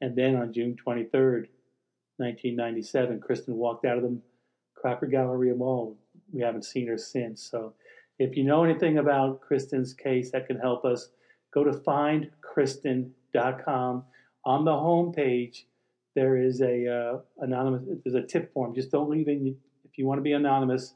And 0.00 0.16
then 0.16 0.36
on 0.36 0.52
June 0.52 0.76
23rd, 0.86 1.48
1997, 2.16 3.20
Kristen 3.20 3.56
walked 3.56 3.84
out 3.84 3.98
of 3.98 4.04
the 4.04 4.18
Crocker 4.74 5.06
Galleria 5.06 5.54
Mall. 5.54 5.96
We 6.32 6.40
haven't 6.42 6.64
seen 6.64 6.88
her 6.88 6.98
since. 6.98 7.40
So 7.42 7.74
if 8.18 8.36
you 8.36 8.42
know 8.44 8.64
anything 8.64 8.98
about 8.98 9.40
Kristen's 9.40 9.94
case 9.94 10.32
that 10.32 10.46
can 10.46 10.58
help 10.58 10.84
us, 10.84 11.08
go 11.52 11.64
to 11.64 11.72
findkristen.com. 11.72 14.04
On 14.46 14.62
the 14.64 14.72
home 14.72 15.10
page, 15.12 15.66
there 16.14 16.36
is 16.36 16.60
a 16.60 16.86
uh, 16.86 17.18
anonymous. 17.38 17.82
There's 18.04 18.14
a 18.14 18.26
tip 18.26 18.52
form. 18.52 18.74
Just 18.74 18.90
don't 18.90 19.08
leave 19.10 19.28
in. 19.28 19.56
If 19.84 19.96
you 19.98 20.06
want 20.06 20.18
to 20.18 20.22
be 20.22 20.32
anonymous, 20.32 20.94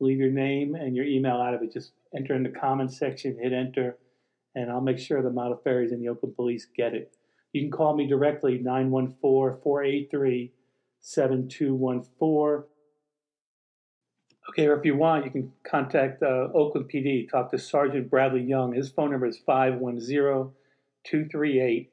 leave 0.00 0.18
your 0.18 0.30
name 0.30 0.74
and 0.74 0.96
your 0.96 1.06
email 1.06 1.36
out 1.36 1.54
of 1.54 1.62
it. 1.62 1.72
Just 1.72 1.92
enter 2.16 2.34
in 2.34 2.42
the 2.42 2.50
comment 2.50 2.92
section, 2.92 3.38
hit 3.40 3.52
enter, 3.52 3.96
and 4.54 4.70
I'll 4.70 4.80
make 4.80 4.98
sure 4.98 5.22
the 5.22 5.30
Modafferis 5.30 5.92
and 5.92 6.02
the 6.02 6.08
Oakland 6.08 6.36
Police 6.36 6.66
get 6.76 6.94
it. 6.94 7.16
You 7.52 7.62
can 7.62 7.70
call 7.70 7.96
me 7.96 8.06
directly 8.06 8.58
914 8.58 9.60
483 9.62 10.52
7214. 11.00 12.64
Okay, 14.50 14.66
or 14.66 14.76
if 14.76 14.84
you 14.84 14.96
want, 14.96 15.24
you 15.24 15.30
can 15.30 15.52
contact 15.64 16.22
uh, 16.22 16.48
Oakland 16.54 16.90
PD, 16.92 17.28
talk 17.28 17.50
to 17.50 17.58
Sergeant 17.58 18.10
Bradley 18.10 18.42
Young. 18.42 18.72
His 18.72 18.90
phone 18.90 19.12
number 19.12 19.26
is 19.26 19.38
510 19.38 20.52
238 21.04 21.90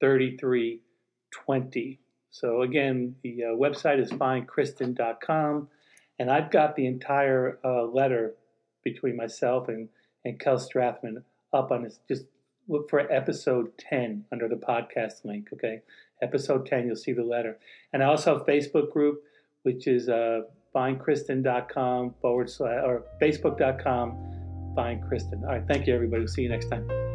3320. 0.00 2.00
So, 2.30 2.62
again, 2.62 3.16
the 3.22 3.44
uh, 3.44 3.46
website 3.48 4.00
is 4.00 4.10
findkristen.com, 4.12 5.68
and 6.18 6.30
I've 6.30 6.50
got 6.50 6.76
the 6.76 6.86
entire 6.86 7.58
uh, 7.64 7.84
letter 7.84 8.34
between 8.84 9.16
myself 9.16 9.68
and, 9.68 9.88
and 10.24 10.38
Kel 10.38 10.56
Strathman 10.56 11.22
up 11.52 11.70
on 11.70 11.82
this. 11.82 11.98
Just 12.08 12.24
look 12.70 12.88
for 12.88 13.00
episode 13.12 13.76
10 13.78 14.24
under 14.32 14.48
the 14.48 14.56
podcast 14.56 15.24
link, 15.24 15.48
okay? 15.52 15.82
Episode 16.22 16.66
10, 16.66 16.86
you'll 16.86 16.96
see 16.96 17.12
the 17.12 17.22
letter. 17.22 17.58
And 17.92 18.02
I 18.02 18.06
also 18.06 18.38
have 18.38 18.46
Facebook 18.46 18.92
group, 18.92 19.22
which 19.62 19.86
is 19.86 20.08
uh, 20.08 20.42
findkristen.com 20.74 22.14
forward 22.20 22.48
slash 22.48 22.82
or 22.84 23.04
facebook.com 23.20 24.72
find 24.74 25.02
Kristen. 25.08 25.42
All 25.44 25.50
right, 25.50 25.64
thank 25.66 25.86
you 25.86 25.94
everybody. 25.94 26.20
We'll 26.22 26.28
see 26.28 26.42
you 26.42 26.48
next 26.48 26.68
time. 26.68 27.09